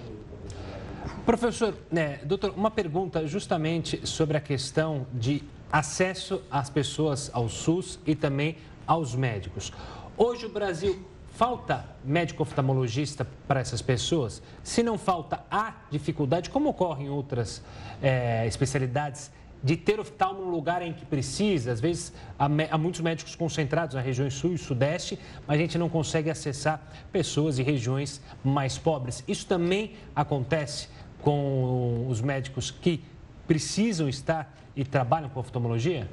[1.28, 8.00] Professor, né, doutor, uma pergunta justamente sobre a questão de acesso às pessoas ao SUS
[8.08, 8.56] e também
[8.88, 9.74] aos médicos.
[10.16, 14.42] Hoje o Brasil falta médico oftalmologista para essas pessoas?
[14.64, 17.62] Se não falta, há dificuldade, como ocorre em outras
[18.02, 19.30] é, especialidades,
[19.62, 21.74] de ter oftalmo no lugar em que precisa.
[21.74, 25.78] Às vezes há, há, muitos médicos concentrados nas regiões sul e sudeste, mas a gente
[25.78, 29.26] não consegue acessar pessoas e regiões mais pobres.
[29.28, 30.88] Isso também acontece
[31.22, 33.03] com os médicos que
[33.47, 36.09] precisam estar e trabalham com oftalmologia?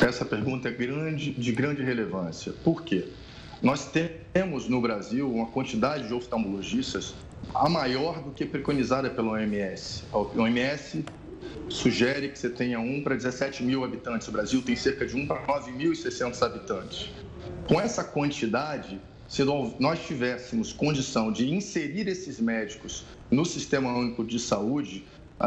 [0.00, 2.52] Essa pergunta é grande, de grande relevância.
[2.64, 3.08] Por quê?
[3.62, 3.90] Nós
[4.32, 7.14] temos no Brasil uma quantidade de oftalmologistas
[7.54, 10.04] a maior do que preconizada pela OMS.
[10.12, 11.04] A OMS
[11.68, 14.26] sugere que você tenha um para 17 mil habitantes.
[14.28, 17.10] O Brasil tem cerca de um para 9.600 habitantes.
[17.68, 19.00] Com essa quantidade,
[19.32, 25.06] se nós tivéssemos condição de inserir esses médicos no Sistema Único de Saúde,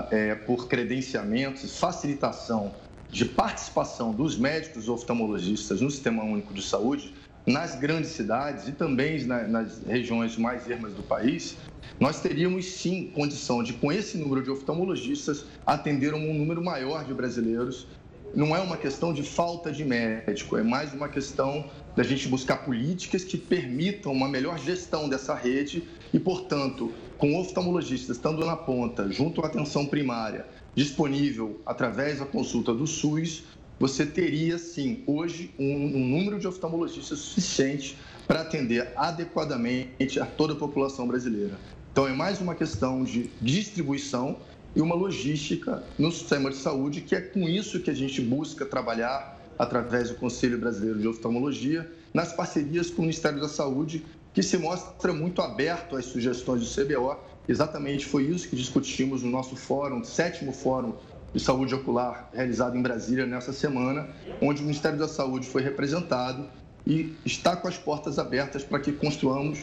[0.10, 2.74] é, por credenciamentos, facilitação
[3.12, 7.14] de participação dos médicos oftalmologistas no Sistema Único de Saúde,
[7.46, 11.56] nas grandes cidades e também nas regiões mais ermas do país,
[12.00, 17.14] nós teríamos sim condição de, com esse número de oftalmologistas, atender um número maior de
[17.14, 17.86] brasileiros.
[18.34, 22.58] Não é uma questão de falta de médico, é mais uma questão da gente buscar
[22.58, 25.84] políticas que permitam uma melhor gestão dessa rede
[26.14, 32.74] e, portanto, com oftalmologistas estando na ponta, junto à atenção primária, disponível através da consulta
[32.74, 33.44] do SUS,
[33.80, 40.54] você teria sim hoje um, um número de oftalmologistas suficiente para atender adequadamente a toda
[40.54, 41.58] a população brasileira.
[41.92, 44.38] Então é mais uma questão de distribuição
[44.76, 48.66] e uma logística no sistema de saúde, que é com isso que a gente busca
[48.66, 54.44] trabalhar através do Conselho Brasileiro de Oftalmologia, nas parcerias com o Ministério da Saúde, que
[54.44, 59.56] se mostra muito aberto às sugestões do CBO Exatamente foi isso que discutimos no nosso
[59.56, 60.96] fórum, sétimo fórum
[61.34, 64.10] de saúde ocular realizado em Brasília nessa semana,
[64.42, 66.48] onde o Ministério da Saúde foi representado
[66.88, 69.60] e está com as portas abertas para que construamos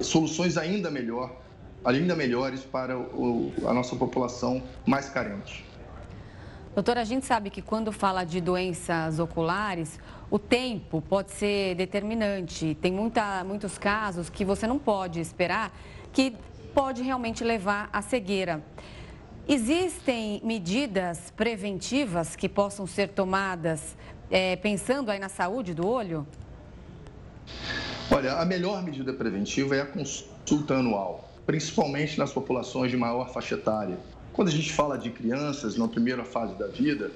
[0.00, 1.36] soluções ainda melhor,
[1.84, 5.66] ainda melhores para a nossa população mais carente.
[6.74, 10.00] Doutora, a gente sabe que quando fala de doenças oculares,
[10.30, 12.74] o tempo pode ser determinante.
[12.80, 15.70] Tem muita, muitos casos que você não pode esperar
[16.14, 16.34] que
[16.74, 18.64] pode realmente levar à cegueira.
[19.46, 23.94] Existem medidas preventivas que possam ser tomadas
[24.30, 26.26] é, pensando aí na saúde do olho?
[28.10, 33.56] Olha, a melhor medida preventiva é a consulta anual, principalmente nas populações de maior faixa
[33.56, 33.98] etária.
[34.32, 37.10] Quando a gente fala de crianças na primeira fase da vida,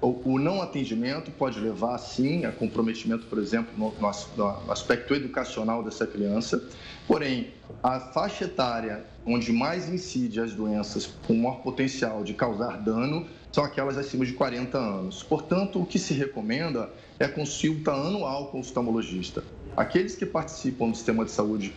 [0.00, 6.06] o, não atendimento pode levar, sim, a comprometimento, por exemplo, no, no, aspecto educacional dessa
[6.06, 6.62] criança.
[7.06, 7.52] Porém,
[7.82, 13.64] a faixa etária onde mais incide as doenças com maior potencial de causar dano são
[13.64, 15.22] aquelas acima de 40 anos.
[15.22, 19.42] Portanto, o que se recomenda é consulta anual com o oftalmologista.
[19.76, 21.72] Aqueles que participam do sistema de saúde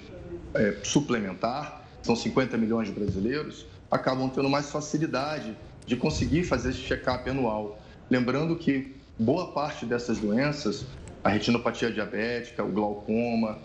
[0.53, 6.79] é, suplementar, são 50 milhões de brasileiros, acabam tendo mais facilidade de conseguir fazer esse
[6.79, 7.79] check-up anual.
[8.09, 10.85] Lembrando que boa parte dessas doenças,
[11.23, 13.57] a retinopatia diabética, o glaucoma,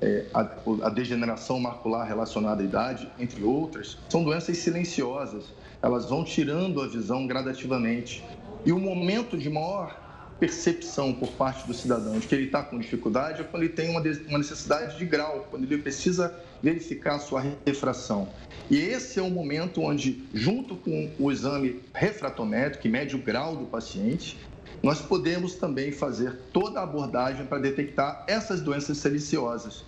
[0.00, 0.40] é, a,
[0.82, 5.44] a, degeneração macular relacionada à idade, entre outras, são doenças silenciosas.
[5.80, 8.24] Elas vão tirando a visão gradativamente.
[8.64, 10.01] E o momento de maior
[10.42, 13.90] percepção por parte do cidadão de que ele está com dificuldade é quando ele tem
[13.90, 18.28] uma, necessidade de grau, quando ele precisa verificar a sua refração.
[18.68, 23.54] E esse é o momento onde, junto com o exame refratométrico, que mede o grau
[23.54, 24.36] do paciente,
[24.82, 29.84] nós podemos também fazer toda a abordagem para detectar essas doenças siliciosas.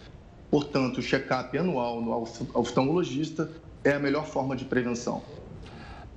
[0.53, 2.13] Portanto, o check-up anual no
[2.55, 3.51] oftalmologista
[3.83, 5.21] é a melhor forma de prevenção.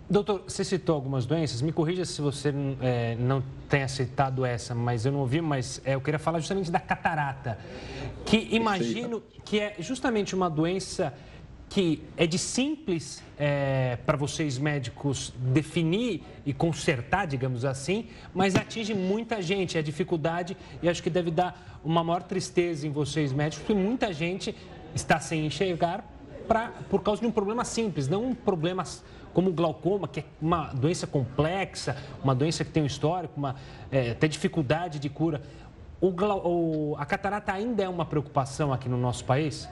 [0.10, 5.06] Doutor, você citou algumas doenças, me corrija se você é, não tenha citado essa, mas
[5.06, 7.60] eu não ouvi, mas é, eu queria falar justamente da catarata,
[8.26, 11.14] que imagino que é justamente uma doença
[11.70, 18.94] que é de simples é, para vocês médicos definir e consertar, digamos assim, mas atinge
[18.94, 23.66] muita gente, é dificuldade e acho que deve dar uma maior tristeza em vocês médicos,
[23.66, 24.56] porque muita gente
[24.96, 26.10] está sem enxergar
[26.48, 28.86] pra, por causa de um problema simples, não um problema
[29.38, 33.56] como o glaucoma, que é uma doença complexa, uma doença que tem um histórico, uma,
[33.92, 35.44] é, até dificuldade de cura.
[36.02, 39.70] O, o, a catarata ainda é uma preocupação aqui no nosso país?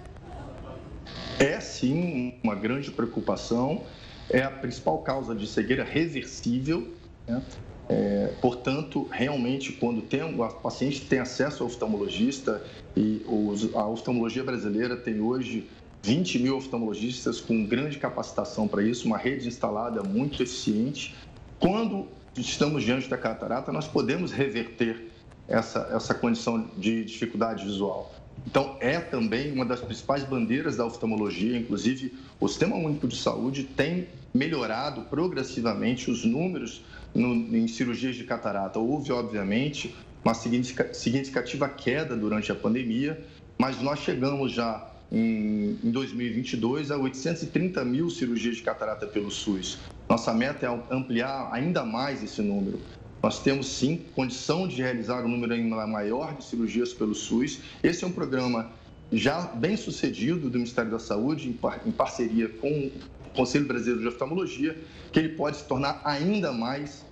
[1.39, 3.82] É sim uma grande preocupação.
[4.30, 6.88] É a principal causa de cegueira reversível.
[7.28, 7.41] Né?
[7.89, 12.61] É, portanto, realmente, quando tem, o paciente tem acesso ao oftalmologista,
[12.95, 15.68] e os, a oftalmologia brasileira tem hoje
[16.05, 21.15] 20 mil oftalmologistas com grande capacitação para isso, uma rede instalada muito eficiente.
[21.59, 25.11] Quando estamos diante da catarata, nós podemos reverter
[25.47, 28.13] essa, essa condição de dificuldade visual.
[28.45, 33.63] Então, é também uma das principais bandeiras da oftalmologia, inclusive o Sistema Único de Saúde
[33.63, 36.83] tem melhorado progressivamente os números
[37.15, 38.77] no, em cirurgias de catarata.
[38.77, 43.25] Houve, obviamente, uma significativa queda durante a pandemia,
[43.57, 49.78] mas nós chegamos já em, em 2022 a 830 mil cirurgias de catarata pelo SUS.
[50.09, 52.80] Nossa meta é ampliar ainda mais esse número.
[53.24, 57.59] Nós temos sim condição de realizar um número ainda maior de cirurgias pelo SUS.
[57.82, 58.70] Esse é um programa
[59.11, 61.47] já bem sucedido do Ministério da Saúde,
[61.86, 62.91] em parceria com o
[63.36, 64.78] Conselho Brasileiro de Oftalmologia,
[65.11, 67.05] que ele pode se tornar ainda mais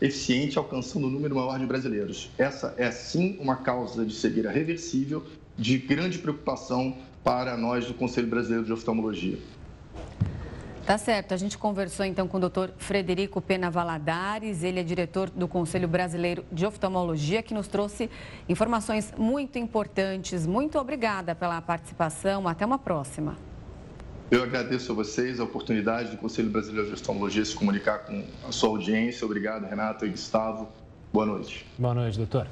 [0.00, 2.30] eficiente, alcançando um número maior de brasileiros.
[2.38, 5.24] Essa é sim uma causa de cegueira reversível,
[5.58, 9.38] de grande preocupação para nós do Conselho Brasileiro de Oftalmologia.
[10.86, 11.32] Tá certo.
[11.32, 15.86] A gente conversou então com o doutor Frederico Pena Valadares, ele é diretor do Conselho
[15.86, 18.10] Brasileiro de Oftalmologia, que nos trouxe
[18.48, 20.46] informações muito importantes.
[20.46, 22.48] Muito obrigada pela participação.
[22.48, 23.36] Até uma próxima.
[24.30, 28.52] Eu agradeço a vocês a oportunidade do Conselho Brasileiro de Oftalmologia se comunicar com a
[28.52, 29.24] sua audiência.
[29.24, 30.68] Obrigado, Renato e Gustavo.
[31.12, 31.66] Boa noite.
[31.78, 32.48] Boa noite, doutor.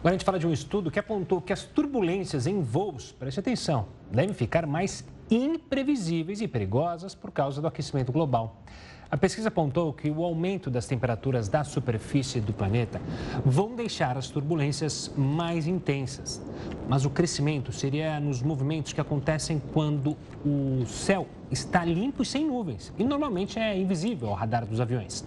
[0.00, 3.38] Agora a gente fala de um estudo que apontou que as turbulências em voos, preste
[3.38, 8.62] atenção, devem ficar mais imprevisíveis e perigosas por causa do aquecimento global.
[9.10, 12.98] A pesquisa apontou que o aumento das temperaturas da superfície do planeta
[13.44, 16.40] vão deixar as turbulências mais intensas.
[16.88, 22.46] Mas o crescimento seria nos movimentos que acontecem quando o céu está limpo e sem
[22.46, 25.26] nuvens, e normalmente é invisível ao radar dos aviões.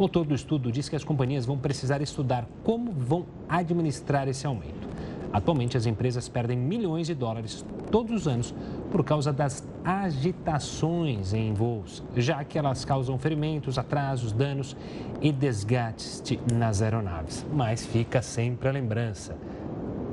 [0.00, 4.46] O autor do estudo diz que as companhias vão precisar estudar como vão administrar esse
[4.46, 4.88] aumento.
[5.30, 8.54] Atualmente, as empresas perdem milhões de dólares todos os anos
[8.90, 14.74] por causa das agitações em voos, já que elas causam ferimentos, atrasos, danos
[15.20, 17.44] e desgastes nas aeronaves.
[17.52, 19.36] Mas fica sempre a lembrança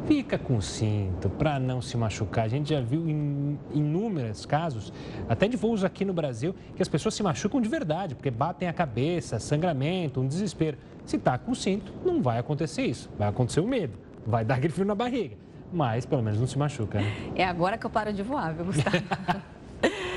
[0.07, 2.45] fica com cinto para não se machucar.
[2.45, 4.93] A gente já viu em inúmeros casos,
[5.27, 8.67] até de voos aqui no Brasil, que as pessoas se machucam de verdade, porque batem
[8.67, 10.77] a cabeça, sangramento, um desespero.
[11.05, 13.09] Se está com cinto, não vai acontecer isso.
[13.17, 15.35] Vai acontecer o medo, vai dar aquele frio na barriga.
[15.71, 17.13] Mas pelo menos não se machuca, né?
[17.35, 18.97] É agora que eu paro de voar, viu, Gustavo?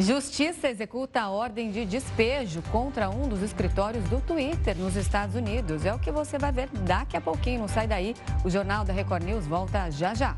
[0.00, 5.84] Justiça executa a ordem de despejo contra um dos escritórios do Twitter nos Estados Unidos.
[5.84, 7.62] É o que você vai ver daqui a pouquinho.
[7.62, 8.14] Não sai daí.
[8.44, 10.36] O Jornal da Record News volta já já.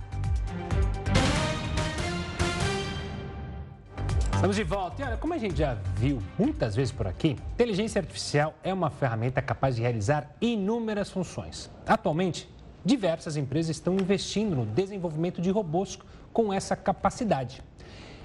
[4.32, 5.02] Estamos de volta.
[5.02, 8.88] E olha, como a gente já viu muitas vezes por aqui, inteligência artificial é uma
[8.88, 11.70] ferramenta capaz de realizar inúmeras funções.
[11.86, 12.48] Atualmente,
[12.82, 15.98] diversas empresas estão investindo no desenvolvimento de robôs
[16.32, 17.62] com essa capacidade.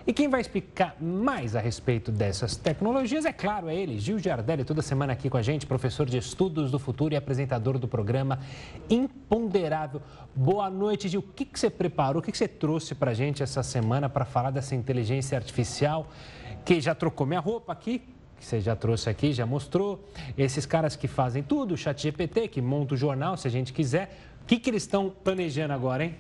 [0.07, 4.63] E quem vai explicar mais a respeito dessas tecnologias, é claro, é ele, Gil Giardelli,
[4.63, 8.37] toda semana aqui com a gente, professor de Estudos do Futuro e apresentador do programa
[8.87, 9.99] Imponderável.
[10.35, 11.21] Boa noite, Gil.
[11.21, 14.07] O que, que você preparou, o que, que você trouxe para a gente essa semana
[14.07, 16.07] para falar dessa inteligência artificial
[16.63, 18.03] que já trocou minha roupa aqui,
[18.37, 20.07] que você já trouxe aqui, já mostrou.
[20.37, 23.73] Esses caras que fazem tudo, o chat GPT, que monta o jornal, se a gente
[23.73, 24.15] quiser.
[24.43, 26.15] O que, que eles estão planejando agora, hein?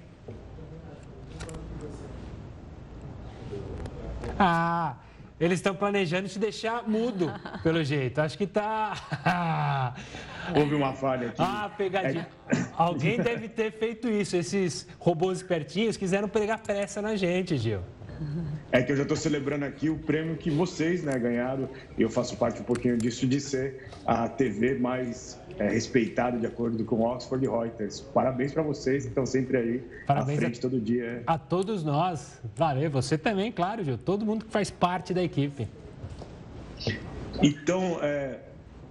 [4.39, 4.95] Ah,
[5.39, 7.31] eles estão planejando te deixar mudo,
[7.61, 8.19] pelo jeito.
[8.19, 9.93] Acho que tá.
[10.55, 11.41] Houve uma falha aqui.
[11.41, 12.27] Ah, pegadinha.
[12.49, 12.55] É...
[12.77, 14.37] Alguém deve ter feito isso.
[14.37, 17.81] Esses robôs espertinhos quiseram pegar pressa na gente, Gil.
[18.71, 22.09] É que eu já estou celebrando aqui o prêmio que vocês né, ganharam, e eu
[22.09, 27.01] faço parte um pouquinho disso, de ser a TV mais é, respeitada de acordo com
[27.01, 28.01] Oxford Reuters.
[28.01, 31.23] Parabéns para vocês que estão sempre aí Parabéns à frente a, todo dia.
[31.25, 32.41] A todos nós.
[32.55, 33.97] Valeu, você também, claro, Gil.
[33.97, 35.67] Todo mundo que faz parte da equipe.
[37.41, 38.39] Então, é,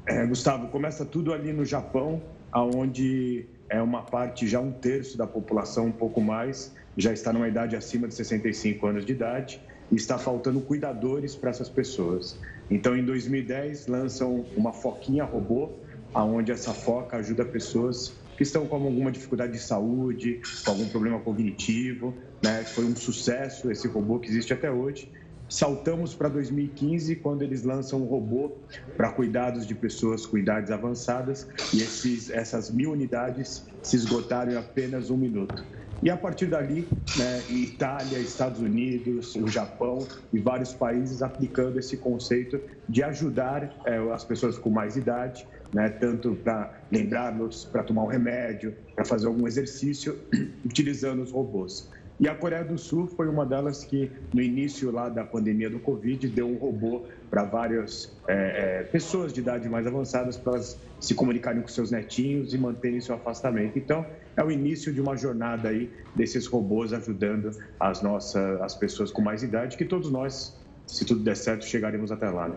[0.06, 2.22] é, Gustavo, começa tudo ali no Japão,
[2.52, 7.48] aonde é uma parte, já um terço da população, um pouco mais, já está numa
[7.48, 12.38] idade acima de 65 anos de idade e está faltando cuidadores para essas pessoas.
[12.70, 15.70] Então, em 2010, lançam uma foquinha robô,
[16.12, 21.20] aonde essa foca ajuda pessoas que estão com alguma dificuldade de saúde, com algum problema
[21.20, 22.14] cognitivo.
[22.42, 22.64] Né?
[22.64, 25.10] Foi um sucesso esse robô que existe até hoje.
[25.48, 28.52] Saltamos para 2015, quando eles lançam um robô
[28.96, 34.56] para cuidados de pessoas com idades avançadas, e esses, essas mil unidades se esgotaram em
[34.56, 35.62] apenas um minuto.
[36.04, 36.86] E a partir dali,
[37.16, 43.96] né, Itália, Estados Unidos, o Japão e vários países aplicando esse conceito de ajudar é,
[44.12, 49.28] as pessoas com mais idade, né, tanto para lembrar-nos para tomar um remédio, para fazer
[49.28, 50.20] algum exercício,
[50.62, 51.90] utilizando os robôs.
[52.24, 55.78] E a Coreia do Sul foi uma delas que, no início lá da pandemia do
[55.78, 61.14] Covid, deu um robô para várias é, é, pessoas de idade mais avançadas para se
[61.14, 63.78] comunicarem com seus netinhos e manterem seu afastamento.
[63.78, 64.06] Então,
[64.38, 69.20] é o início de uma jornada aí desses robôs ajudando as nossas as pessoas com
[69.20, 72.48] mais idade, que todos nós, se tudo der certo, chegaremos até lá.
[72.48, 72.56] Né?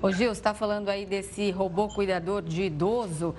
[0.00, 3.34] Ô Gil, você está falando aí desse robô cuidador de idoso.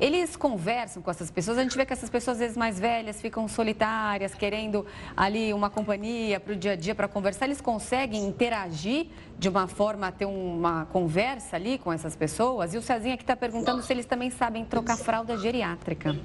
[0.00, 1.58] Eles conversam com essas pessoas.
[1.58, 4.86] A gente vê que essas pessoas, às vezes mais velhas, ficam solitárias, querendo
[5.16, 7.46] ali uma companhia para o dia a dia, para conversar.
[7.46, 12.74] Eles conseguem interagir de uma forma ter uma conversa ali com essas pessoas?
[12.74, 16.16] E o Cezinha aqui está perguntando se eles também sabem trocar fralda geriátrica.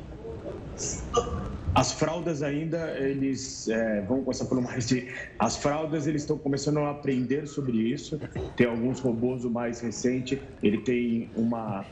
[1.75, 5.11] As fraldas ainda, eles é, vão começar por mais de...
[5.39, 8.19] As fraldas, eles estão começando a aprender sobre isso.
[8.55, 11.83] Tem alguns robôs, o mais recente, ele tem uma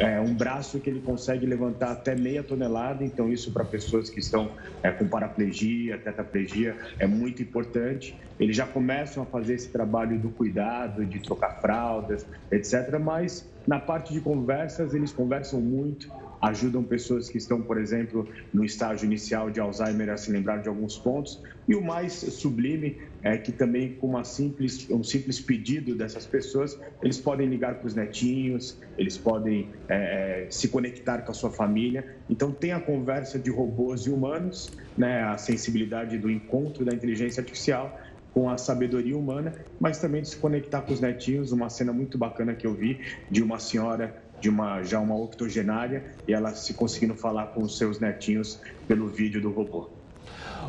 [0.00, 4.18] é, um braço que ele consegue levantar até meia tonelada, então isso para pessoas que
[4.18, 8.18] estão é, com paraplegia, tetraplegia, é muito importante.
[8.38, 12.98] Eles já começam a fazer esse trabalho do cuidado, de trocar fraldas, etc.
[12.98, 16.06] Mas na parte de conversas, eles conversam muito,
[16.40, 20.68] ajudam pessoas que estão, por exemplo, no estágio inicial de Alzheimer a se lembrar de
[20.68, 21.42] alguns pontos.
[21.68, 26.78] E o mais sublime é que também com uma simples, um simples pedido dessas pessoas,
[27.02, 31.50] eles podem ligar para os netinhos, eles podem é, é, se conectar com a sua
[31.50, 32.16] família.
[32.28, 37.40] Então tem a conversa de robôs e humanos, né, a sensibilidade do encontro da inteligência
[37.40, 37.98] artificial
[38.32, 41.52] com a sabedoria humana, mas também de se conectar com os netinhos.
[41.52, 46.04] Uma cena muito bacana que eu vi de uma senhora de uma já uma octogenária
[46.26, 49.88] e ela se conseguindo falar com os seus netinhos pelo vídeo do robô.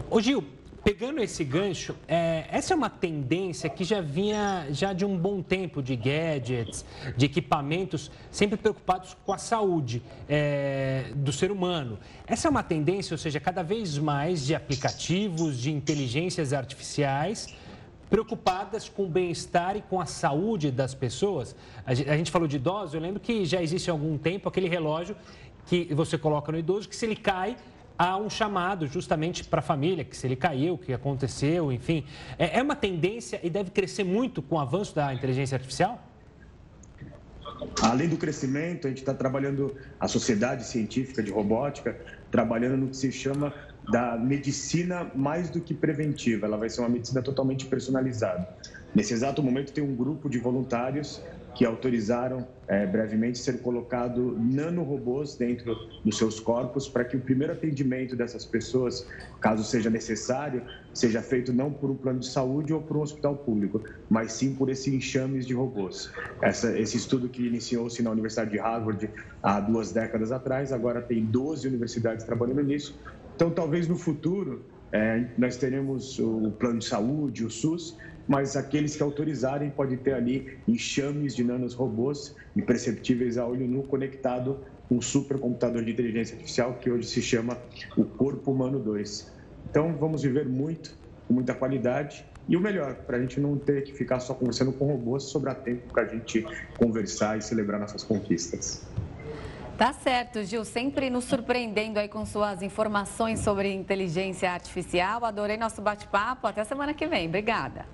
[0.09, 0.43] Ô Gil,
[0.83, 5.41] pegando esse gancho, é, essa é uma tendência que já vinha já de um bom
[5.41, 6.83] tempo de gadgets,
[7.15, 11.99] de equipamentos, sempre preocupados com a saúde é, do ser humano.
[12.25, 17.47] Essa é uma tendência, ou seja, cada vez mais de aplicativos, de inteligências artificiais
[18.11, 21.55] preocupadas com o bem-estar e com a saúde das pessoas.
[21.85, 25.15] A gente falou de idosos, eu lembro que já existe há algum tempo aquele relógio
[25.65, 27.55] que você coloca no idoso, que se ele cai,
[27.97, 32.03] há um chamado justamente para a família, que se ele caiu, o que aconteceu, enfim.
[32.37, 36.05] É, é uma tendência e deve crescer muito com o avanço da inteligência artificial?
[37.81, 41.97] Além do crescimento, a gente está trabalhando, a Sociedade Científica de Robótica,
[42.29, 43.53] trabalhando no que se chama
[43.89, 48.47] da medicina mais do que preventiva, ela vai ser uma medicina totalmente personalizada.
[48.93, 51.21] Nesse exato momento, tem um grupo de voluntários
[51.55, 57.51] que autorizaram é, brevemente ser colocado nanorobôs dentro dos seus corpos para que o primeiro
[57.51, 59.05] atendimento dessas pessoas,
[59.41, 60.63] caso seja necessário,
[60.93, 64.55] seja feito não por um plano de saúde ou por um hospital público, mas sim
[64.55, 66.09] por esse enxames de robôs.
[66.41, 69.09] Essa, esse estudo que iniciou-se na Universidade de Harvard
[69.43, 72.97] há duas décadas atrás, agora tem 12 universidades trabalhando nisso.
[73.41, 74.63] Então, talvez no futuro
[74.93, 80.13] é, nós teremos o plano de saúde, o SUS, mas aqueles que autorizarem podem ter
[80.13, 86.35] ali enxames de nanos robôs imperceptíveis a olho nu conectado com um supercomputador de inteligência
[86.35, 87.57] artificial que hoje se chama
[87.97, 89.33] o Corpo Humano 2.
[89.67, 90.95] Então vamos viver muito,
[91.27, 94.71] com muita qualidade e o melhor, para a gente não ter que ficar só conversando
[94.71, 96.45] com robôs, sobrar tempo para a gente
[96.77, 98.87] conversar e celebrar nossas conquistas.
[99.81, 105.25] Tá certo, Gil, sempre nos surpreendendo aí com suas informações sobre inteligência artificial.
[105.25, 106.45] Adorei nosso bate-papo.
[106.45, 107.27] Até semana que vem.
[107.27, 107.87] Obrigada.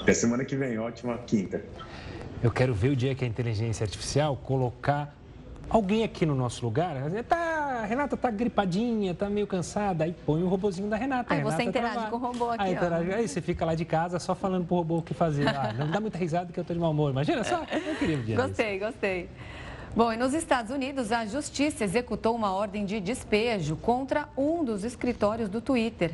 [0.00, 1.62] Até semana que vem, ótima quinta.
[2.42, 5.14] Eu quero ver o dia que a inteligência artificial colocar
[5.70, 6.96] alguém aqui no nosso lugar.
[7.28, 10.02] Tá, a Renata tá gripadinha, tá meio cansada.
[10.02, 11.34] Aí põe o robozinho da Renata.
[11.34, 12.10] Aí Renata você interage trabalha.
[12.10, 12.64] com o robô aqui.
[12.64, 15.46] Aí, interage, aí, você fica lá de casa só falando pro robô o que fazer.
[15.46, 17.12] Ah, não dá muita risada que eu tô de mau humor.
[17.12, 18.92] Imagina só, eu queria um dia Gostei, desse.
[18.92, 19.28] gostei.
[19.94, 24.84] Bom, e nos Estados Unidos, a justiça executou uma ordem de despejo contra um dos
[24.84, 26.12] escritórios do Twitter.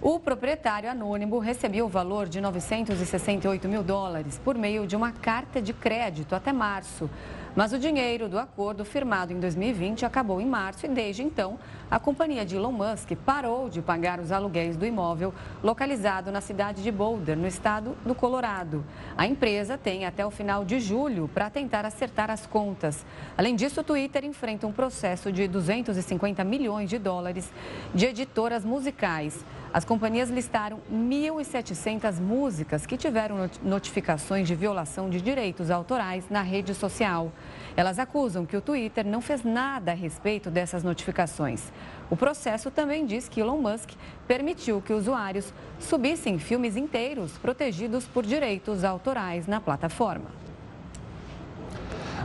[0.00, 5.60] O proprietário anônimo recebeu o valor de 968 mil dólares por meio de uma carta
[5.60, 7.10] de crédito até março.
[7.56, 11.58] Mas o dinheiro do acordo firmado em 2020 acabou em março e, desde então,
[11.90, 15.32] a companhia de Elon Musk parou de pagar os aluguéis do imóvel
[15.62, 18.84] localizado na cidade de Boulder, no estado do Colorado.
[19.16, 23.06] A empresa tem até o final de julho para tentar acertar as contas.
[23.38, 27.50] Além disso, o Twitter enfrenta um processo de 250 milhões de dólares
[27.94, 29.42] de editoras musicais.
[29.72, 36.74] As companhias listaram 1.700 músicas que tiveram notificações de violação de direitos autorais na rede
[36.74, 37.32] social.
[37.76, 41.72] Elas acusam que o Twitter não fez nada a respeito dessas notificações.
[42.08, 43.90] O processo também diz que Elon Musk
[44.26, 50.46] permitiu que usuários subissem filmes inteiros protegidos por direitos autorais na plataforma.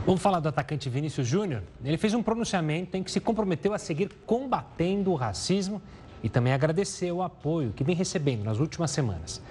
[0.04, 1.62] Vamos falar do atacante Vinícius Júnior.
[1.84, 5.80] Ele fez um pronunciamento em que se comprometeu a seguir combatendo o racismo
[6.22, 9.42] e também agradeceu o apoio que vem recebendo nas últimas semanas.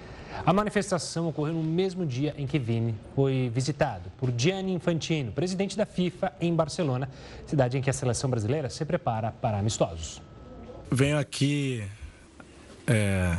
[0.44, 5.76] A manifestação ocorreu no mesmo dia em que Vini foi visitado por Gianni Infantino, presidente
[5.76, 7.08] da FIFA, em Barcelona,
[7.46, 10.22] cidade em que a seleção brasileira se prepara para amistosos.
[10.90, 11.84] Venho aqui
[12.86, 13.36] é,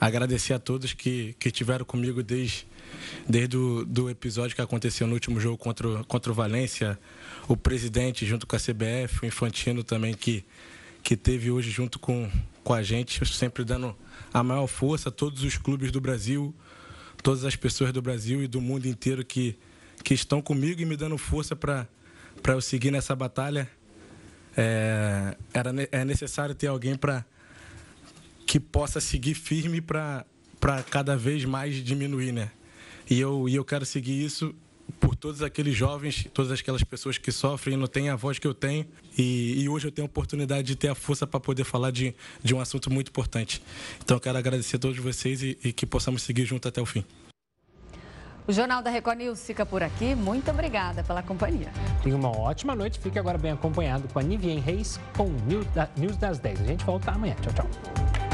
[0.00, 2.66] agradecer a todos que, que estiveram comigo desde,
[3.28, 6.98] desde o do episódio que aconteceu no último jogo contra, contra o Valência,
[7.48, 10.44] o presidente junto com a CBF, o Infantino também que,
[11.06, 12.28] que teve hoje junto com,
[12.64, 13.94] com a gente, sempre dando
[14.34, 16.52] a maior força a todos os clubes do Brasil,
[17.22, 19.56] todas as pessoas do Brasil e do mundo inteiro que,
[20.02, 21.86] que estão comigo e me dando força para
[22.48, 23.70] eu seguir nessa batalha.
[24.56, 27.24] É, era, é necessário ter alguém para
[28.44, 30.24] que possa seguir firme para
[30.90, 32.50] cada vez mais diminuir, né?
[33.08, 34.52] E eu, e eu quero seguir isso
[35.00, 38.46] por todos aqueles jovens, todas aquelas pessoas que sofrem e não têm a voz que
[38.46, 38.86] eu tenho.
[39.16, 42.14] E, e hoje eu tenho a oportunidade de ter a força para poder falar de,
[42.42, 43.62] de um assunto muito importante.
[44.02, 46.86] Então eu quero agradecer a todos vocês e, e que possamos seguir junto até o
[46.86, 47.04] fim.
[48.48, 50.14] O Jornal da Record News fica por aqui.
[50.14, 51.68] Muito obrigada pela companhia.
[52.02, 53.00] Tenha uma ótima noite.
[53.00, 55.36] Fique agora bem acompanhado com a Nivien Reis com o
[55.96, 56.60] News das 10.
[56.60, 57.34] A gente volta amanhã.
[57.42, 58.25] Tchau, tchau.